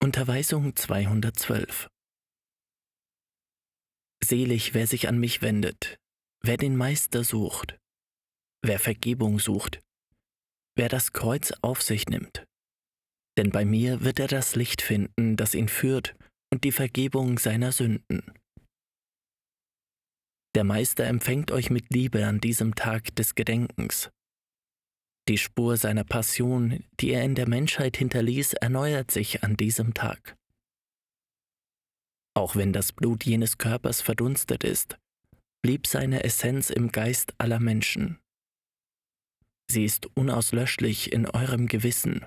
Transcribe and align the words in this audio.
Unterweisung 0.00 0.76
212 0.76 1.88
Selig, 4.22 4.72
wer 4.72 4.86
sich 4.86 5.08
an 5.08 5.18
mich 5.18 5.42
wendet, 5.42 5.98
wer 6.40 6.56
den 6.56 6.76
Meister 6.76 7.24
sucht, 7.24 7.80
wer 8.62 8.78
Vergebung 8.78 9.40
sucht, 9.40 9.80
wer 10.76 10.88
das 10.88 11.12
Kreuz 11.12 11.52
auf 11.62 11.82
sich 11.82 12.06
nimmt. 12.06 12.44
Denn 13.36 13.50
bei 13.50 13.64
mir 13.64 14.02
wird 14.02 14.20
er 14.20 14.28
das 14.28 14.54
Licht 14.54 14.82
finden, 14.82 15.36
das 15.36 15.56
ihn 15.56 15.68
führt, 15.68 16.14
und 16.52 16.62
die 16.62 16.72
Vergebung 16.72 17.40
seiner 17.40 17.72
Sünden. 17.72 18.22
Der 20.54 20.62
Meister 20.62 21.06
empfängt 21.06 21.50
euch 21.50 21.70
mit 21.70 21.90
Liebe 21.90 22.24
an 22.24 22.38
diesem 22.38 22.76
Tag 22.76 23.16
des 23.16 23.34
Gedenkens. 23.34 24.10
Die 25.28 25.36
Spur 25.36 25.76
seiner 25.76 26.04
Passion, 26.04 26.82
die 27.00 27.10
er 27.10 27.22
in 27.22 27.34
der 27.34 27.46
Menschheit 27.46 27.98
hinterließ, 27.98 28.54
erneuert 28.54 29.10
sich 29.10 29.44
an 29.44 29.58
diesem 29.58 29.92
Tag. 29.92 30.36
Auch 32.34 32.56
wenn 32.56 32.72
das 32.72 32.92
Blut 32.92 33.26
jenes 33.26 33.58
Körpers 33.58 34.00
verdunstet 34.00 34.64
ist, 34.64 34.96
blieb 35.62 35.86
seine 35.86 36.24
Essenz 36.24 36.70
im 36.70 36.92
Geist 36.92 37.34
aller 37.36 37.60
Menschen. 37.60 38.18
Sie 39.70 39.84
ist 39.84 40.06
unauslöschlich 40.16 41.12
in 41.12 41.26
eurem 41.26 41.66
Gewissen, 41.66 42.24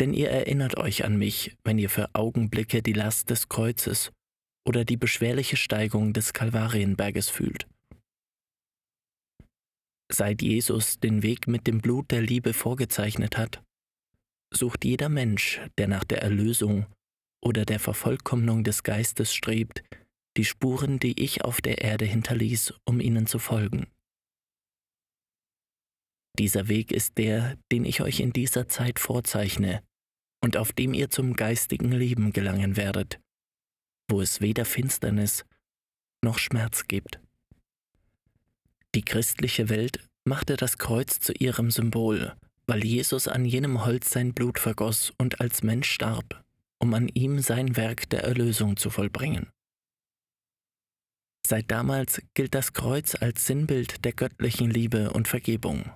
denn 0.00 0.14
ihr 0.14 0.30
erinnert 0.30 0.78
euch 0.78 1.04
an 1.04 1.18
mich, 1.18 1.58
wenn 1.62 1.78
ihr 1.78 1.90
für 1.90 2.14
Augenblicke 2.14 2.82
die 2.82 2.94
Last 2.94 3.28
des 3.28 3.50
Kreuzes 3.50 4.12
oder 4.66 4.86
die 4.86 4.96
beschwerliche 4.96 5.58
Steigung 5.58 6.14
des 6.14 6.32
Kalvarienberges 6.32 7.28
fühlt. 7.28 7.66
Seit 10.10 10.40
Jesus 10.42 11.00
den 11.00 11.22
Weg 11.22 11.46
mit 11.46 11.66
dem 11.66 11.80
Blut 11.80 12.10
der 12.10 12.22
Liebe 12.22 12.54
vorgezeichnet 12.54 13.36
hat, 13.36 13.62
sucht 14.50 14.84
jeder 14.84 15.08
Mensch, 15.08 15.60
der 15.76 15.88
nach 15.88 16.04
der 16.04 16.22
Erlösung 16.22 16.86
oder 17.42 17.64
der 17.64 17.78
Vervollkommnung 17.78 18.64
des 18.64 18.82
Geistes 18.82 19.34
strebt, 19.34 19.82
die 20.36 20.44
Spuren, 20.44 20.98
die 20.98 21.20
ich 21.22 21.44
auf 21.44 21.60
der 21.60 21.82
Erde 21.82 22.04
hinterließ, 22.04 22.74
um 22.84 23.00
ihnen 23.00 23.26
zu 23.26 23.38
folgen. 23.38 23.86
Dieser 26.38 26.68
Weg 26.68 26.92
ist 26.92 27.18
der, 27.18 27.58
den 27.72 27.84
ich 27.84 28.00
euch 28.00 28.20
in 28.20 28.32
dieser 28.32 28.68
Zeit 28.68 29.00
vorzeichne 29.00 29.82
und 30.42 30.56
auf 30.56 30.72
dem 30.72 30.94
ihr 30.94 31.10
zum 31.10 31.34
geistigen 31.34 31.90
Leben 31.90 32.32
gelangen 32.32 32.76
werdet, 32.76 33.20
wo 34.08 34.20
es 34.20 34.40
weder 34.40 34.64
Finsternis 34.64 35.44
noch 36.22 36.38
Schmerz 36.38 36.86
gibt. 36.86 37.20
Die 38.98 39.04
christliche 39.04 39.68
Welt 39.68 40.00
machte 40.24 40.56
das 40.56 40.76
Kreuz 40.76 41.20
zu 41.20 41.32
ihrem 41.32 41.70
Symbol, 41.70 42.34
weil 42.66 42.84
Jesus 42.84 43.28
an 43.28 43.44
jenem 43.44 43.84
Holz 43.84 44.10
sein 44.10 44.34
Blut 44.34 44.58
vergoss 44.58 45.12
und 45.18 45.40
als 45.40 45.62
Mensch 45.62 45.88
starb, 45.88 46.44
um 46.80 46.92
an 46.94 47.06
ihm 47.06 47.38
sein 47.38 47.76
Werk 47.76 48.10
der 48.10 48.24
Erlösung 48.24 48.76
zu 48.76 48.90
vollbringen. 48.90 49.50
Seit 51.46 51.70
damals 51.70 52.20
gilt 52.34 52.56
das 52.56 52.72
Kreuz 52.72 53.14
als 53.14 53.46
Sinnbild 53.46 54.04
der 54.04 54.14
göttlichen 54.14 54.68
Liebe 54.68 55.12
und 55.12 55.28
Vergebung. 55.28 55.92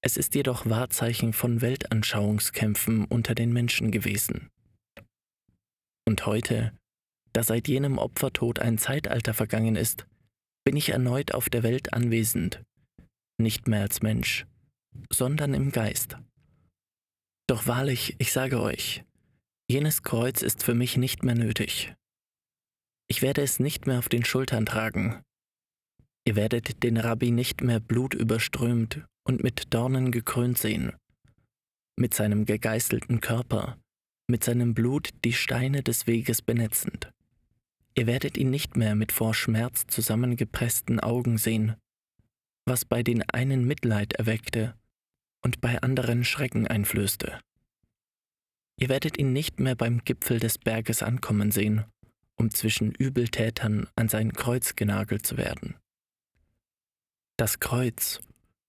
Es 0.00 0.16
ist 0.16 0.34
jedoch 0.34 0.66
Wahrzeichen 0.66 1.32
von 1.32 1.60
Weltanschauungskämpfen 1.60 3.04
unter 3.04 3.36
den 3.36 3.52
Menschen 3.52 3.92
gewesen. 3.92 4.50
Und 6.04 6.26
heute, 6.26 6.72
da 7.32 7.44
seit 7.44 7.68
jenem 7.68 7.98
Opfertod 7.98 8.58
ein 8.58 8.78
Zeitalter 8.78 9.32
vergangen 9.32 9.76
ist, 9.76 10.08
bin 10.68 10.76
ich 10.76 10.90
erneut 10.90 11.32
auf 11.32 11.48
der 11.48 11.62
Welt 11.62 11.94
anwesend, 11.94 12.62
nicht 13.40 13.68
mehr 13.68 13.80
als 13.80 14.02
Mensch, 14.02 14.44
sondern 15.10 15.54
im 15.54 15.72
Geist. 15.72 16.18
Doch 17.46 17.66
wahrlich, 17.66 18.16
ich 18.18 18.32
sage 18.32 18.60
euch, 18.60 19.02
jenes 19.70 20.02
Kreuz 20.02 20.42
ist 20.42 20.62
für 20.62 20.74
mich 20.74 20.98
nicht 20.98 21.22
mehr 21.22 21.36
nötig. 21.36 21.94
Ich 23.10 23.22
werde 23.22 23.40
es 23.40 23.60
nicht 23.60 23.86
mehr 23.86 23.98
auf 23.98 24.10
den 24.10 24.26
Schultern 24.26 24.66
tragen. 24.66 25.22
Ihr 26.26 26.36
werdet 26.36 26.82
den 26.82 26.98
Rabbi 26.98 27.30
nicht 27.30 27.62
mehr 27.62 27.80
blutüberströmt 27.80 29.06
und 29.26 29.42
mit 29.42 29.72
Dornen 29.72 30.12
gekrönt 30.12 30.58
sehen, 30.58 30.92
mit 31.96 32.12
seinem 32.12 32.44
gegeißelten 32.44 33.22
Körper, 33.22 33.78
mit 34.26 34.44
seinem 34.44 34.74
Blut 34.74 35.08
die 35.24 35.32
Steine 35.32 35.82
des 35.82 36.06
Weges 36.06 36.42
benetzend. 36.42 37.10
Ihr 37.98 38.06
werdet 38.06 38.38
ihn 38.38 38.50
nicht 38.50 38.76
mehr 38.76 38.94
mit 38.94 39.10
vor 39.10 39.34
Schmerz 39.34 39.88
zusammengepressten 39.88 41.00
Augen 41.00 41.36
sehen, 41.36 41.74
was 42.64 42.84
bei 42.84 43.02
den 43.02 43.28
einen 43.28 43.66
Mitleid 43.66 44.12
erweckte 44.12 44.76
und 45.42 45.60
bei 45.60 45.82
anderen 45.82 46.22
Schrecken 46.22 46.68
einflößte. 46.68 47.40
Ihr 48.78 48.88
werdet 48.88 49.18
ihn 49.18 49.32
nicht 49.32 49.58
mehr 49.58 49.74
beim 49.74 50.04
Gipfel 50.04 50.38
des 50.38 50.58
Berges 50.58 51.02
ankommen 51.02 51.50
sehen, 51.50 51.86
um 52.36 52.52
zwischen 52.52 52.92
Übeltätern 52.92 53.88
an 53.96 54.08
sein 54.08 54.32
Kreuz 54.32 54.76
genagelt 54.76 55.26
zu 55.26 55.36
werden. 55.36 55.74
Das 57.36 57.58
Kreuz, 57.58 58.20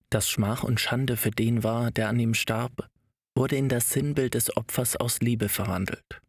das 0.09 0.27
Schmach 0.27 0.63
und 0.63 0.79
Schande 0.79 1.17
für 1.17 1.29
den 1.29 1.63
war, 1.63 1.91
der 1.91 2.09
an 2.09 2.19
ihm 2.19 2.33
starb, 2.33 2.89
wurde 3.35 3.57
in 3.57 3.69
das 3.69 3.91
Sinnbild 3.91 4.33
des 4.33 4.57
Opfers 4.57 4.95
aus 4.95 5.19
Liebe 5.19 5.49
verwandelt. 5.49 6.19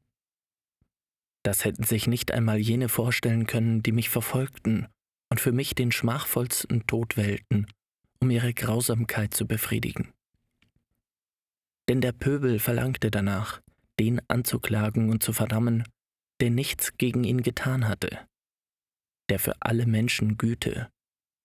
Das 1.43 1.65
hätten 1.65 1.85
sich 1.85 2.07
nicht 2.07 2.33
einmal 2.33 2.59
jene 2.59 2.89
vorstellen 2.89 3.47
können, 3.47 3.83
die 3.83 3.93
mich 3.93 4.11
verfolgten 4.11 4.87
und 5.31 5.41
für 5.41 5.53
mich 5.53 5.75
den 5.75 5.93
schmachvollsten 5.93 6.87
Tod 6.87 7.17
wählten, 7.17 7.67
um 8.21 8.31
ihre 8.31 8.53
Grausamkeit 8.53 9.33
zu 9.33 9.47
befriedigen. 9.47 10.13
Denn 11.89 12.01
der 12.01 12.13
Pöbel 12.13 12.59
verlangte 12.59 13.11
danach, 13.11 13.61
den 13.99 14.21
anzuklagen 14.29 15.11
und 15.11 15.23
zu 15.23 15.33
verdammen, 15.33 15.85
der 16.41 16.51
nichts 16.51 16.97
gegen 16.99 17.25
ihn 17.25 17.43
getan 17.43 17.89
hatte, 17.89 18.27
der 19.29 19.39
für 19.39 19.55
alle 19.61 19.87
Menschen 19.87 20.37
Güte, 20.37 20.91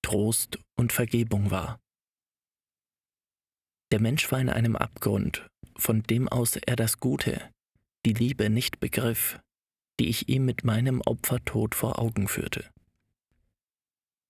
Trost 0.03 0.59
und 0.77 0.93
Vergebung 0.93 1.51
war. 1.51 1.79
Der 3.91 3.99
Mensch 3.99 4.31
war 4.31 4.39
in 4.39 4.49
einem 4.49 4.75
Abgrund, 4.75 5.47
von 5.77 6.03
dem 6.03 6.27
aus 6.27 6.55
er 6.57 6.75
das 6.75 6.99
Gute, 6.99 7.51
die 8.05 8.13
Liebe 8.13 8.49
nicht 8.49 8.79
begriff, 8.79 9.39
die 9.99 10.09
ich 10.09 10.29
ihm 10.29 10.45
mit 10.45 10.63
meinem 10.63 11.01
Opfertod 11.01 11.75
vor 11.75 11.99
Augen 11.99 12.27
führte. 12.27 12.69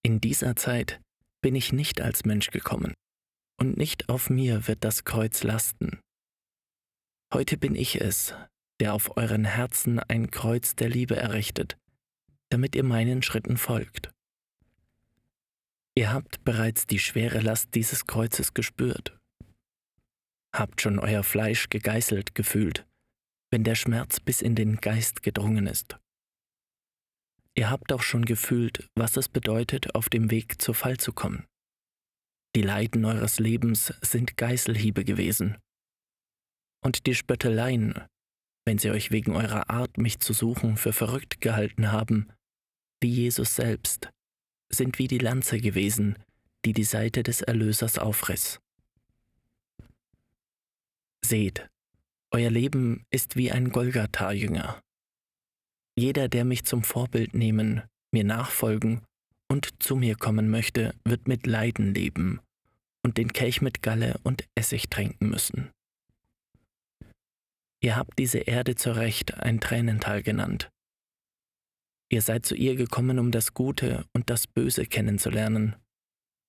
In 0.02 0.20
dieser 0.20 0.56
Zeit 0.56 1.00
bin 1.40 1.54
ich 1.54 1.72
nicht 1.72 2.00
als 2.00 2.24
Mensch 2.24 2.50
gekommen, 2.50 2.94
und 3.58 3.76
nicht 3.76 4.08
auf 4.08 4.30
mir 4.30 4.68
wird 4.68 4.84
das 4.84 5.04
Kreuz 5.04 5.42
lasten. 5.42 5.98
Heute 7.32 7.56
bin 7.56 7.74
ich 7.74 8.00
es, 8.00 8.34
der 8.80 8.94
auf 8.94 9.16
euren 9.16 9.44
Herzen 9.44 9.98
ein 9.98 10.30
Kreuz 10.30 10.76
der 10.76 10.88
Liebe 10.88 11.16
errichtet, 11.16 11.76
damit 12.50 12.76
ihr 12.76 12.84
meinen 12.84 13.22
Schritten 13.22 13.56
folgt. 13.56 14.10
Ihr 15.94 16.12
habt 16.12 16.44
bereits 16.44 16.86
die 16.86 16.98
schwere 16.98 17.40
Last 17.40 17.74
dieses 17.74 18.06
Kreuzes 18.06 18.54
gespürt, 18.54 19.18
habt 20.54 20.82
schon 20.82 20.98
euer 20.98 21.22
Fleisch 21.22 21.68
gegeißelt 21.70 22.34
gefühlt, 22.34 22.86
wenn 23.50 23.64
der 23.64 23.74
Schmerz 23.74 24.20
bis 24.20 24.42
in 24.42 24.54
den 24.54 24.76
Geist 24.76 25.22
gedrungen 25.22 25.66
ist. 25.66 25.98
Ihr 27.54 27.70
habt 27.70 27.92
auch 27.92 28.02
schon 28.02 28.24
gefühlt, 28.24 28.88
was 28.94 29.16
es 29.16 29.28
bedeutet, 29.28 29.94
auf 29.94 30.08
dem 30.08 30.30
Weg 30.30 30.60
zu 30.60 30.74
Fall 30.74 30.98
zu 30.98 31.12
kommen. 31.12 31.46
Die 32.54 32.62
Leiden 32.62 33.04
eures 33.04 33.38
Lebens 33.38 33.94
sind 34.02 34.36
Geißelhiebe 34.36 35.04
gewesen. 35.04 35.56
Und 36.82 37.06
die 37.06 37.14
Spötteleien, 37.14 38.02
wenn 38.66 38.78
sie 38.78 38.90
euch 38.90 39.10
wegen 39.10 39.34
eurer 39.34 39.70
Art, 39.70 39.96
mich 39.96 40.20
zu 40.20 40.32
suchen, 40.32 40.76
für 40.76 40.92
verrückt 40.92 41.40
gehalten 41.40 41.92
haben, 41.92 42.30
wie 43.00 43.10
Jesus 43.10 43.56
selbst, 43.56 44.10
sind 44.70 44.98
wie 44.98 45.08
die 45.08 45.18
Lanze 45.18 45.58
gewesen, 45.58 46.18
die 46.64 46.72
die 46.72 46.84
Seite 46.84 47.22
des 47.22 47.42
Erlösers 47.42 47.98
aufriss. 47.98 48.60
Seht, 51.24 51.68
euer 52.36 52.50
Leben 52.50 53.06
ist 53.10 53.36
wie 53.36 53.50
ein 53.50 53.70
Golgatha-Jünger. 53.70 54.82
Jeder, 55.98 56.28
der 56.28 56.44
mich 56.44 56.66
zum 56.66 56.82
Vorbild 56.82 57.32
nehmen, 57.32 57.82
mir 58.12 58.24
nachfolgen 58.24 59.00
und 59.48 59.82
zu 59.82 59.96
mir 59.96 60.16
kommen 60.16 60.50
möchte, 60.50 60.94
wird 61.02 61.28
mit 61.28 61.46
Leiden 61.46 61.94
leben 61.94 62.40
und 63.02 63.16
den 63.16 63.32
Kelch 63.32 63.62
mit 63.62 63.80
Galle 63.80 64.20
und 64.22 64.44
Essig 64.54 64.90
tränken 64.90 65.30
müssen. 65.30 65.70
Ihr 67.80 67.96
habt 67.96 68.18
diese 68.18 68.40
Erde 68.40 68.74
zu 68.74 68.94
Recht 68.94 69.32
ein 69.32 69.58
Tränental 69.58 70.22
genannt. 70.22 70.68
Ihr 72.10 72.20
seid 72.20 72.44
zu 72.44 72.54
ihr 72.54 72.76
gekommen, 72.76 73.18
um 73.18 73.30
das 73.30 73.54
Gute 73.54 74.04
und 74.12 74.28
das 74.28 74.46
Böse 74.46 74.84
kennenzulernen, 74.84 75.74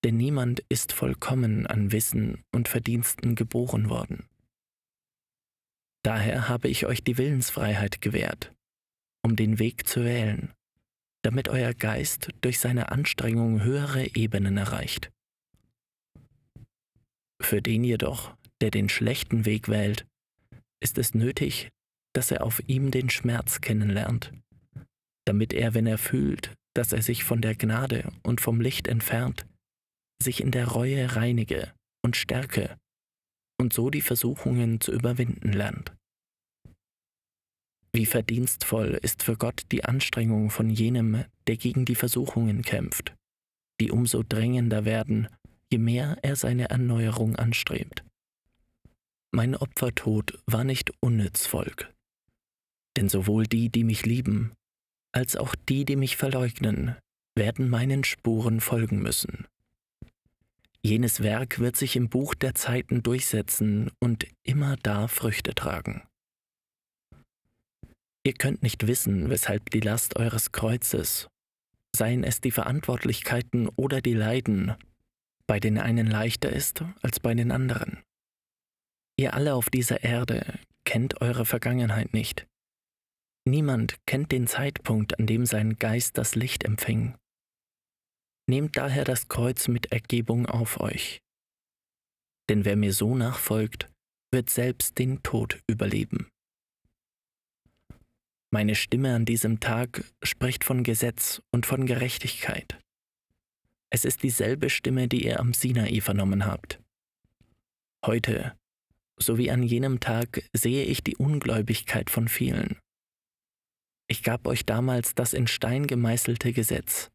denn 0.04 0.18
niemand 0.18 0.66
ist 0.68 0.92
vollkommen 0.92 1.66
an 1.66 1.94
Wissen 1.94 2.44
und 2.54 2.68
Verdiensten 2.68 3.36
geboren 3.36 3.90
worden. 3.90 4.28
Daher 6.08 6.48
habe 6.48 6.70
ich 6.70 6.86
euch 6.86 7.04
die 7.04 7.18
Willensfreiheit 7.18 8.00
gewährt, 8.00 8.56
um 9.26 9.36
den 9.36 9.60
Weg 9.60 9.86
zu 9.90 10.06
wählen, 10.06 10.54
damit 11.22 11.50
euer 11.50 11.74
Geist 11.74 12.30
durch 12.40 12.60
seine 12.60 12.94
Anstrengung 12.94 13.62
höhere 13.62 14.16
Ebenen 14.16 14.56
erreicht. 14.56 15.12
Für 17.42 17.62
den 17.62 17.84
jedoch, 17.84 18.34
der 18.62 18.72
den 18.72 18.88
schlechten 18.88 19.44
Weg 19.44 19.68
wählt, 19.68 20.08
ist 20.82 20.98
es 20.98 21.14
nötig, 21.14 21.72
dass 22.16 22.32
er 22.32 22.46
auf 22.46 22.62
ihm 22.68 22.90
den 22.90 23.10
Schmerz 23.10 23.60
kennenlernt, 23.60 24.32
damit 25.26 25.52
er, 25.52 25.74
wenn 25.74 25.88
er 25.88 25.98
fühlt, 25.98 26.54
dass 26.74 26.94
er 26.94 27.02
sich 27.02 27.26
von 27.26 27.42
der 27.42 27.56
Gnade 27.56 28.14
und 28.24 28.40
vom 28.40 28.62
Licht 28.62 28.88
entfernt, 28.88 29.46
sich 30.24 30.40
in 30.40 30.52
der 30.52 30.70
Reue 30.70 31.18
reinige 31.18 31.74
und 32.02 32.16
stärke 32.16 32.78
und 33.60 33.74
so 33.74 33.90
die 33.90 34.00
Versuchungen 34.00 34.80
zu 34.80 34.94
überwinden 34.94 35.52
lernt. 35.52 35.97
Wie 37.98 38.06
verdienstvoll 38.06 39.00
ist 39.02 39.24
für 39.24 39.38
Gott 39.38 39.64
die 39.72 39.84
Anstrengung 39.84 40.52
von 40.52 40.70
jenem, 40.70 41.26
der 41.48 41.58
gegen 41.58 41.84
die 41.84 41.96
Versuchungen 41.96 42.62
kämpft, 42.62 43.16
die 43.82 43.90
umso 43.90 44.22
drängender 44.22 44.86
werden, 44.86 45.30
je 45.72 45.80
mehr 45.80 46.16
er 46.22 46.36
seine 46.36 46.70
Erneuerung 46.70 47.38
anstrebt. 47.38 48.04
Mein 49.32 49.56
Opfertod 49.56 50.38
war 50.46 50.64
nicht 50.64 50.92
unnütz 51.00 51.48
Volk, 51.48 51.92
denn 52.98 53.10
sowohl 53.10 53.48
die, 53.48 53.72
die 53.72 53.84
mich 53.84 54.06
lieben, 54.06 54.52
als 55.12 55.36
auch 55.36 55.56
die, 55.68 55.84
die 55.84 55.96
mich 55.96 56.18
verleugnen, 56.18 56.98
werden 57.34 57.68
meinen 57.68 58.04
Spuren 58.04 58.62
folgen 58.62 59.02
müssen. 59.02 59.48
Jenes 60.84 61.24
Werk 61.24 61.58
wird 61.58 61.76
sich 61.76 61.96
im 61.96 62.10
Buch 62.10 62.36
der 62.36 62.54
Zeiten 62.54 63.02
durchsetzen 63.02 63.90
und 64.00 64.28
immer 64.44 64.76
da 64.84 65.08
Früchte 65.08 65.56
tragen. 65.56 66.04
Ihr 68.28 68.34
könnt 68.34 68.62
nicht 68.62 68.88
wissen, 68.88 69.30
weshalb 69.30 69.70
die 69.70 69.80
Last 69.80 70.18
eures 70.18 70.52
Kreuzes, 70.52 71.30
seien 71.96 72.26
es 72.26 72.42
die 72.42 72.52
Verantwortlichkeiten 72.52 73.70
oder 73.78 74.02
die 74.02 74.16
Leiden, 74.16 74.76
bei 75.48 75.62
den 75.62 75.78
einen 75.78 76.08
leichter 76.08 76.52
ist 76.52 76.84
als 77.02 77.22
bei 77.22 77.34
den 77.34 77.54
anderen. 77.54 78.04
Ihr 79.18 79.34
alle 79.34 79.54
auf 79.54 79.70
dieser 79.70 80.04
Erde 80.04 80.60
kennt 80.84 81.22
eure 81.22 81.46
Vergangenheit 81.46 82.14
nicht. 82.14 82.46
Niemand 83.48 83.96
kennt 84.06 84.34
den 84.34 84.46
Zeitpunkt, 84.46 85.18
an 85.18 85.26
dem 85.26 85.46
sein 85.46 85.80
Geist 85.80 86.18
das 86.18 86.36
Licht 86.36 86.66
empfing. 86.66 87.16
Nehmt 88.50 88.76
daher 88.76 89.06
das 89.06 89.30
Kreuz 89.30 89.70
mit 89.70 89.94
Ergebung 89.94 90.48
auf 90.48 90.82
euch. 90.82 91.22
Denn 92.50 92.66
wer 92.66 92.76
mir 92.76 92.92
so 92.92 93.16
nachfolgt, 93.16 93.90
wird 94.34 94.50
selbst 94.50 95.00
den 95.00 95.24
Tod 95.24 95.62
überleben. 95.66 96.28
Meine 98.50 98.76
Stimme 98.76 99.14
an 99.14 99.26
diesem 99.26 99.60
Tag 99.60 100.06
spricht 100.24 100.64
von 100.64 100.84
Gesetz 100.84 101.42
und 101.52 101.66
von 101.66 101.86
Gerechtigkeit. 101.86 102.80
Es 103.90 104.06
ist 104.06 104.24
dieselbe 104.24 104.70
Stimme, 104.70 105.10
die 105.10 105.26
ihr 105.26 105.42
am 105.42 105.54
Sinai 105.54 106.00
vernommen 106.00 106.46
habt. 106.46 106.80
Heute, 108.06 108.58
so 109.18 109.38
wie 109.38 109.52
an 109.52 109.64
jenem 109.64 110.00
Tag, 110.00 110.44
sehe 110.54 110.86
ich 110.86 111.04
die 111.04 111.18
Ungläubigkeit 111.18 112.10
von 112.10 112.30
vielen. 112.30 112.78
Ich 114.08 114.24
gab 114.24 114.48
euch 114.48 114.66
damals 114.66 115.14
das 115.14 115.34
in 115.34 115.48
Stein 115.48 115.86
gemeißelte 115.86 116.54
Gesetz, 116.54 117.10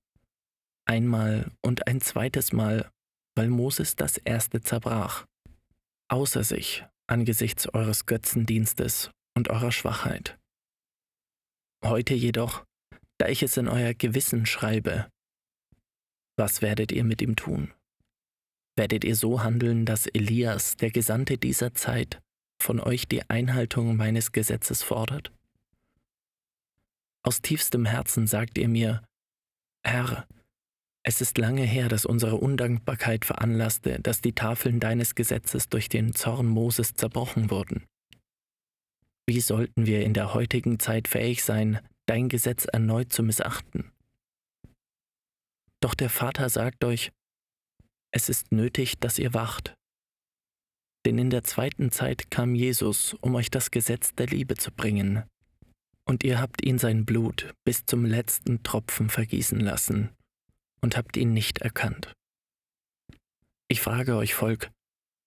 einmal 0.84 1.50
und 1.62 1.86
ein 1.86 2.02
zweites 2.02 2.52
Mal, 2.52 2.90
weil 3.34 3.48
Moses 3.48 3.96
das 3.96 4.18
erste 4.18 4.60
zerbrach, 4.60 5.24
außer 6.08 6.44
sich 6.44 6.84
angesichts 7.06 7.66
eures 7.72 8.04
Götzendienstes 8.04 9.10
und 9.34 9.48
eurer 9.48 9.72
Schwachheit. 9.72 10.38
Heute 11.84 12.14
jedoch, 12.14 12.64
da 13.18 13.26
ich 13.28 13.42
es 13.42 13.56
in 13.56 13.66
euer 13.66 13.92
Gewissen 13.92 14.46
schreibe, 14.46 15.08
was 16.36 16.62
werdet 16.62 16.92
ihr 16.92 17.02
mit 17.02 17.20
ihm 17.20 17.34
tun? 17.34 17.72
Werdet 18.76 19.04
ihr 19.04 19.16
so 19.16 19.42
handeln, 19.42 19.84
dass 19.84 20.06
Elias, 20.06 20.76
der 20.76 20.90
Gesandte 20.90 21.38
dieser 21.38 21.74
Zeit, 21.74 22.22
von 22.62 22.78
euch 22.78 23.08
die 23.08 23.28
Einhaltung 23.28 23.96
meines 23.96 24.30
Gesetzes 24.30 24.84
fordert? 24.84 25.32
Aus 27.24 27.42
tiefstem 27.42 27.84
Herzen 27.84 28.28
sagt 28.28 28.58
ihr 28.58 28.68
mir, 28.68 29.02
Herr, 29.84 30.26
es 31.04 31.20
ist 31.20 31.36
lange 31.36 31.64
her, 31.64 31.88
dass 31.88 32.06
unsere 32.06 32.36
Undankbarkeit 32.36 33.24
veranlasste, 33.24 33.98
dass 34.00 34.20
die 34.20 34.34
Tafeln 34.34 34.78
deines 34.78 35.16
Gesetzes 35.16 35.68
durch 35.68 35.88
den 35.88 36.14
Zorn 36.14 36.46
Moses 36.46 36.94
zerbrochen 36.94 37.50
wurden. 37.50 37.84
Wie 39.26 39.40
sollten 39.40 39.86
wir 39.86 40.04
in 40.04 40.14
der 40.14 40.34
heutigen 40.34 40.78
Zeit 40.78 41.08
fähig 41.08 41.44
sein, 41.44 41.80
dein 42.06 42.28
Gesetz 42.28 42.64
erneut 42.64 43.12
zu 43.12 43.22
missachten? 43.22 43.92
Doch 45.80 45.94
der 45.94 46.10
Vater 46.10 46.48
sagt 46.48 46.84
euch, 46.84 47.12
es 48.12 48.28
ist 48.28 48.52
nötig, 48.52 48.98
dass 48.98 49.18
ihr 49.18 49.34
wacht. 49.34 49.74
Denn 51.04 51.18
in 51.18 51.30
der 51.30 51.42
zweiten 51.42 51.90
Zeit 51.90 52.30
kam 52.30 52.54
Jesus, 52.54 53.14
um 53.14 53.34
euch 53.34 53.50
das 53.50 53.70
Gesetz 53.70 54.14
der 54.14 54.26
Liebe 54.26 54.54
zu 54.54 54.70
bringen. 54.70 55.24
Und 56.04 56.24
ihr 56.24 56.40
habt 56.40 56.64
ihn 56.64 56.78
sein 56.78 57.04
Blut 57.04 57.52
bis 57.64 57.84
zum 57.86 58.04
letzten 58.04 58.62
Tropfen 58.62 59.08
vergießen 59.08 59.58
lassen 59.60 60.10
und 60.80 60.96
habt 60.96 61.16
ihn 61.16 61.32
nicht 61.32 61.58
erkannt. 61.58 62.12
Ich 63.68 63.80
frage 63.80 64.16
euch 64.16 64.34
Volk 64.34 64.70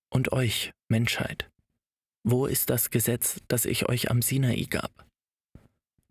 und 0.10 0.32
euch 0.32 0.72
Menschheit, 0.90 1.50
wo 2.28 2.48
ist 2.48 2.72
das 2.72 2.90
Gesetz, 2.90 3.40
das 3.48 3.66
ich 3.66 3.88
euch 3.88 4.10
am 4.10 4.24
Sinai 4.24 4.66
gab? 4.68 5.06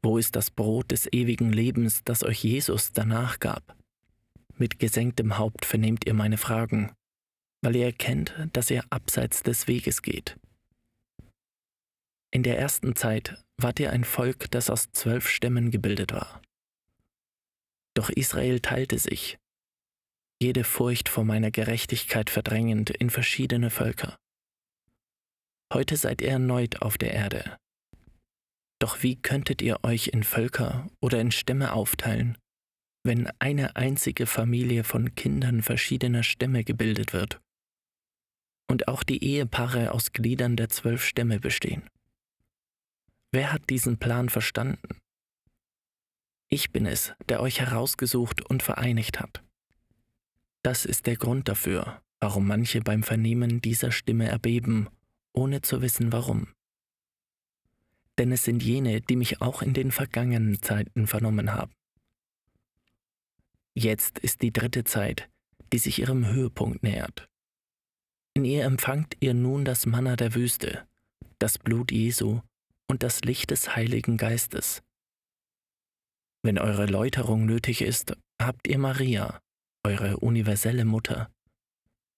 Wo 0.00 0.16
ist 0.16 0.37
das 0.37 0.50
Brot 0.50 0.93
des 0.93 1.12
ewigen 1.12 1.52
Lebens, 1.52 2.05
das 2.05 2.22
euch 2.22 2.44
Jesus 2.44 2.93
danach 2.93 3.40
gab? 3.40 3.76
Mit 4.56 4.78
gesenktem 4.78 5.38
Haupt 5.38 5.64
vernehmt 5.64 6.06
ihr 6.06 6.14
meine 6.14 6.38
Fragen, 6.38 6.93
weil 7.62 7.75
ihr 7.75 7.87
erkennt, 7.87 8.32
dass 8.52 8.70
ihr 8.70 8.84
abseits 8.90 9.43
des 9.43 9.66
Weges 9.66 10.02
geht. 10.02 10.38
In 12.31 12.44
der 12.44 12.58
ersten 12.58 12.94
Zeit 12.94 13.43
wart 13.56 13.81
ihr 13.81 13.90
ein 13.90 14.05
Volk, 14.05 14.49
das 14.52 14.70
aus 14.70 14.93
zwölf 14.93 15.28
Stämmen 15.28 15.72
gebildet 15.72 16.12
war. 16.12 16.40
Doch 17.94 18.08
Israel 18.08 18.61
teilte 18.61 19.00
sich, 19.00 19.38
jede 20.40 20.62
Furcht 20.62 21.08
vor 21.08 21.25
meiner 21.25 21.50
Gerechtigkeit 21.50 22.31
verdrängend 22.31 22.90
in 22.90 23.11
verschiedene 23.11 23.70
Völker. 23.70 24.16
Heute 25.72 25.96
seid 25.96 26.20
ihr 26.20 26.31
erneut 26.31 26.82
auf 26.82 26.99
der 26.99 27.12
Erde. 27.12 27.56
Doch 28.81 29.02
wie 29.02 29.16
könntet 29.16 29.62
ihr 29.62 29.82
euch 29.82 30.08
in 30.08 30.25
Völker 30.25 30.88
oder 31.00 31.20
in 31.20 31.31
Stämme 31.31 31.72
aufteilen, 31.72 32.37
wenn 33.02 33.31
eine 33.38 33.76
einzige 33.76 34.26
Familie 34.26 34.84
von 34.84 35.14
Kindern 35.14 35.62
verschiedener 35.62 36.22
Stämme 36.22 36.64
gebildet 36.64 37.12
wird 37.12 37.40
und 38.70 38.88
auch 38.88 39.02
die 39.02 39.22
Ehepaare 39.22 39.93
aus 39.93 40.12
Gliedern 40.12 40.56
der 40.56 40.69
zwölf 40.69 41.05
Stämme 41.05 41.40
bestehen? 41.40 41.88
Wer 43.32 43.52
hat 43.52 43.69
diesen 43.70 43.99
Plan 43.99 44.28
verstanden? 44.28 44.99
Ich 46.49 46.71
bin 46.71 46.87
es, 46.87 47.14
der 47.28 47.40
euch 47.40 47.61
herausgesucht 47.61 48.42
und 48.42 48.62
vereinigt 48.62 49.18
hat. 49.18 49.42
Das 50.62 50.85
ist 50.85 51.06
der 51.06 51.16
Grund 51.16 51.49
dafür, 51.49 52.00
warum 52.21 52.47
manche 52.47 52.80
beim 52.80 53.02
Vernehmen 53.02 53.61
dieser 53.61 53.92
Stimme 53.92 54.28
erbeben 54.28 54.88
ohne 55.35 55.61
zu 55.61 55.83
wissen 55.83 56.12
warum. 56.12 56.49
Denn 58.19 58.33
es 58.33 58.45
sind 58.45 58.62
jene, 58.62 59.00
die 59.00 59.17
mich 59.17 59.43
auch 59.43 59.61
in 59.61 59.75
den 59.75 59.91
vergangenen 59.91 60.62
Zeiten 60.62 61.07
vernommen 61.07 61.53
haben. 61.53 61.73
Jetzt 63.75 64.21
ist 64.21 64.43
die 64.43 64.53
dritte 64.53 64.85
Zeit, 64.85 65.29
die 65.73 65.79
sich 65.79 65.99
ihrem 65.99 66.26
Höhepunkt 66.26 66.85
nähert. 66.85 67.29
In 68.35 68.45
ihr 68.45 68.64
empfangt 68.64 69.17
ihr 69.21 69.35
nun 69.35 69.64
das 69.64 69.87
Manna 69.87 70.17
der 70.17 70.35
Wüste, 70.35 70.87
das 71.41 71.59
Blut 71.59 71.91
Jesu 71.91 72.41
und 72.87 73.03
das 73.03 73.23
Licht 73.23 73.50
des 73.50 73.75
Heiligen 73.75 74.17
Geistes. 74.17 74.83
Wenn 76.43 76.59
eure 76.59 76.87
Läuterung 76.87 77.47
nötig 77.47 77.81
ist, 77.81 78.17
habt 78.41 78.69
ihr 78.69 78.79
Maria, 78.79 79.41
eure 79.83 80.19
universelle 80.19 80.85
Mutter, 80.85 81.33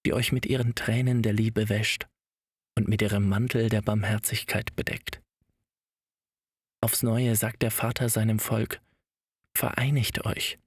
die 0.05 0.13
euch 0.13 0.33
mit 0.33 0.45
ihren 0.45 0.75
Tränen 0.75 1.23
der 1.23 1.33
Liebe 1.33 1.69
wäscht 1.69 2.07
und 2.77 2.89
mit 2.89 3.03
ihrem 3.03 3.29
Mantel 3.29 3.69
der 3.69 3.83
Barmherzigkeit 3.83 4.77
bedeckt. 4.77 5.21
Aufs 6.81 7.03
neue 7.03 7.35
sagt 7.35 7.63
der 7.63 7.71
Vater 7.71 8.09
seinem 8.09 8.39
Volk, 8.39 8.81
Vereinigt 9.57 10.27
euch. 10.27 10.59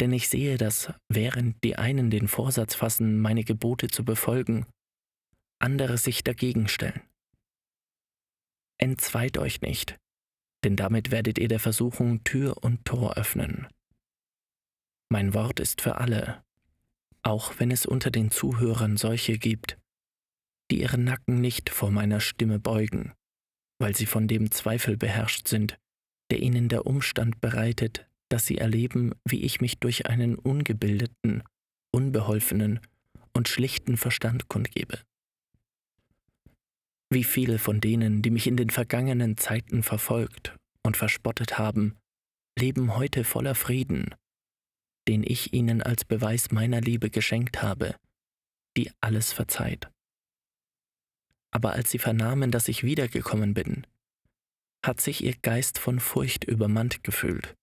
Denn 0.00 0.10
ich 0.12 0.30
sehe, 0.30 0.56
dass 0.56 0.94
während 1.08 1.62
die 1.62 1.76
einen 1.76 2.10
den 2.10 2.26
Vorsatz 2.26 2.74
fassen, 2.74 3.20
meine 3.20 3.44
Gebote 3.44 3.88
zu 3.88 4.02
befolgen, 4.02 4.64
andere 5.58 5.98
sich 5.98 6.24
dagegen 6.24 6.68
stellen. 6.68 7.02
Entzweit 8.78 9.36
euch 9.36 9.60
nicht, 9.60 9.98
denn 10.64 10.76
damit 10.76 11.10
werdet 11.10 11.38
ihr 11.38 11.48
der 11.48 11.60
Versuchung 11.60 12.24
Tür 12.24 12.62
und 12.62 12.84
Tor 12.86 13.18
öffnen. 13.18 13.66
Mein 15.10 15.34
Wort 15.34 15.60
ist 15.60 15.82
für 15.82 15.96
alle, 15.96 16.42
auch 17.22 17.58
wenn 17.58 17.70
es 17.70 17.84
unter 17.84 18.10
den 18.10 18.30
Zuhörern 18.30 18.96
solche 18.96 19.38
gibt, 19.38 19.78
die 20.70 20.80
ihren 20.80 21.04
Nacken 21.04 21.40
nicht 21.40 21.70
vor 21.70 21.90
meiner 21.90 22.20
Stimme 22.20 22.58
beugen, 22.58 23.12
weil 23.78 23.94
sie 23.96 24.06
von 24.06 24.28
dem 24.28 24.50
Zweifel 24.50 24.96
beherrscht 24.96 25.48
sind, 25.48 25.78
der 26.30 26.40
ihnen 26.40 26.68
der 26.68 26.86
Umstand 26.86 27.40
bereitet, 27.40 28.06
dass 28.28 28.46
sie 28.46 28.58
erleben, 28.58 29.14
wie 29.24 29.42
ich 29.42 29.60
mich 29.60 29.78
durch 29.78 30.06
einen 30.06 30.36
ungebildeten, 30.36 31.42
unbeholfenen 31.92 32.80
und 33.32 33.48
schlichten 33.48 33.96
Verstand 33.96 34.48
kundgebe. 34.48 34.98
Wie 37.10 37.24
viele 37.24 37.58
von 37.58 37.80
denen, 37.80 38.22
die 38.22 38.30
mich 38.30 38.48
in 38.48 38.56
den 38.56 38.70
vergangenen 38.70 39.36
Zeiten 39.36 39.84
verfolgt 39.84 40.56
und 40.82 40.96
verspottet 40.96 41.58
haben, 41.58 41.96
leben 42.58 42.96
heute 42.96 43.22
voller 43.22 43.54
Frieden, 43.54 44.14
den 45.06 45.22
ich 45.22 45.52
ihnen 45.52 45.82
als 45.82 46.04
Beweis 46.04 46.50
meiner 46.50 46.80
Liebe 46.80 47.10
geschenkt 47.10 47.62
habe, 47.62 47.94
die 48.76 48.90
alles 49.00 49.32
verzeiht. 49.32 49.88
Aber 51.56 51.72
als 51.72 51.90
sie 51.90 51.98
vernahmen, 51.98 52.50
dass 52.50 52.68
ich 52.68 52.84
wiedergekommen 52.84 53.54
bin, 53.54 53.86
hat 54.84 55.00
sich 55.00 55.24
ihr 55.24 55.34
Geist 55.40 55.78
von 55.78 56.00
Furcht 56.00 56.44
übermannt 56.44 57.02
gefühlt, 57.02 57.56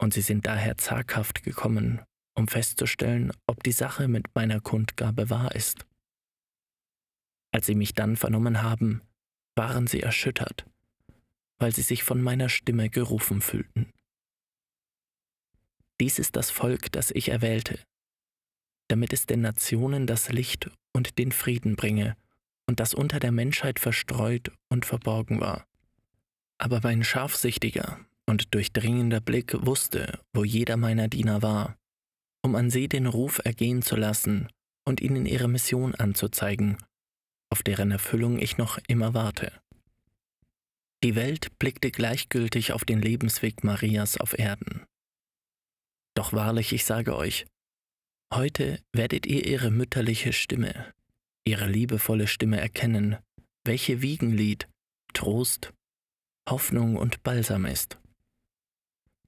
und 0.00 0.14
sie 0.14 0.20
sind 0.20 0.46
daher 0.46 0.78
zaghaft 0.78 1.42
gekommen, 1.42 2.00
um 2.36 2.46
festzustellen, 2.46 3.32
ob 3.48 3.64
die 3.64 3.72
Sache 3.72 4.06
mit 4.06 4.32
meiner 4.36 4.60
Kundgabe 4.60 5.30
wahr 5.30 5.52
ist. 5.56 5.84
Als 7.50 7.66
sie 7.66 7.74
mich 7.74 7.92
dann 7.92 8.14
vernommen 8.14 8.62
haben, 8.62 9.02
waren 9.56 9.88
sie 9.88 10.00
erschüttert, 10.00 10.64
weil 11.58 11.74
sie 11.74 11.82
sich 11.82 12.04
von 12.04 12.22
meiner 12.22 12.48
Stimme 12.48 12.88
gerufen 12.88 13.40
fühlten. 13.40 13.90
Dies 16.00 16.20
ist 16.20 16.36
das 16.36 16.52
Volk, 16.52 16.92
das 16.92 17.10
ich 17.10 17.30
erwählte, 17.30 17.80
damit 18.86 19.12
es 19.12 19.26
den 19.26 19.40
Nationen 19.40 20.06
das 20.06 20.28
Licht 20.28 20.70
und 20.92 21.18
den 21.18 21.32
Frieden 21.32 21.74
bringe 21.74 22.16
und 22.72 22.80
das 22.80 22.94
unter 22.94 23.20
der 23.20 23.32
Menschheit 23.32 23.78
verstreut 23.78 24.50
und 24.70 24.86
verborgen 24.86 25.40
war. 25.40 25.66
Aber 26.56 26.80
mein 26.82 27.04
scharfsichtiger 27.04 28.00
und 28.24 28.54
durchdringender 28.54 29.20
Blick 29.20 29.54
wusste, 29.66 30.18
wo 30.32 30.42
jeder 30.42 30.78
meiner 30.78 31.08
Diener 31.08 31.42
war, 31.42 31.76
um 32.40 32.54
an 32.54 32.70
sie 32.70 32.88
den 32.88 33.06
Ruf 33.06 33.42
ergehen 33.44 33.82
zu 33.82 33.94
lassen 33.94 34.48
und 34.86 35.02
ihnen 35.02 35.26
ihre 35.26 35.48
Mission 35.48 35.94
anzuzeigen 35.94 36.78
auf 37.50 37.62
deren 37.62 37.90
Erfüllung 37.90 38.38
ich 38.38 38.56
noch 38.56 38.78
immer 38.88 39.12
warte. 39.12 39.52
Die 41.04 41.14
Welt 41.14 41.58
blickte 41.58 41.90
gleichgültig 41.90 42.72
auf 42.72 42.86
den 42.86 43.02
Lebensweg 43.02 43.62
Marias 43.62 44.16
auf 44.16 44.38
Erden. 44.38 44.86
Doch 46.14 46.32
wahrlich, 46.32 46.72
ich 46.72 46.86
sage 46.86 47.14
euch, 47.14 47.44
heute 48.32 48.82
werdet 48.94 49.26
ihr 49.26 49.44
ihre 49.44 49.70
mütterliche 49.70 50.32
Stimme, 50.32 50.94
ihre 51.44 51.66
liebevolle 51.66 52.26
Stimme 52.26 52.60
erkennen, 52.60 53.16
welche 53.64 54.02
Wiegenlied, 54.02 54.68
Trost, 55.12 55.72
Hoffnung 56.48 56.96
und 56.96 57.22
Balsam 57.22 57.64
ist. 57.66 57.98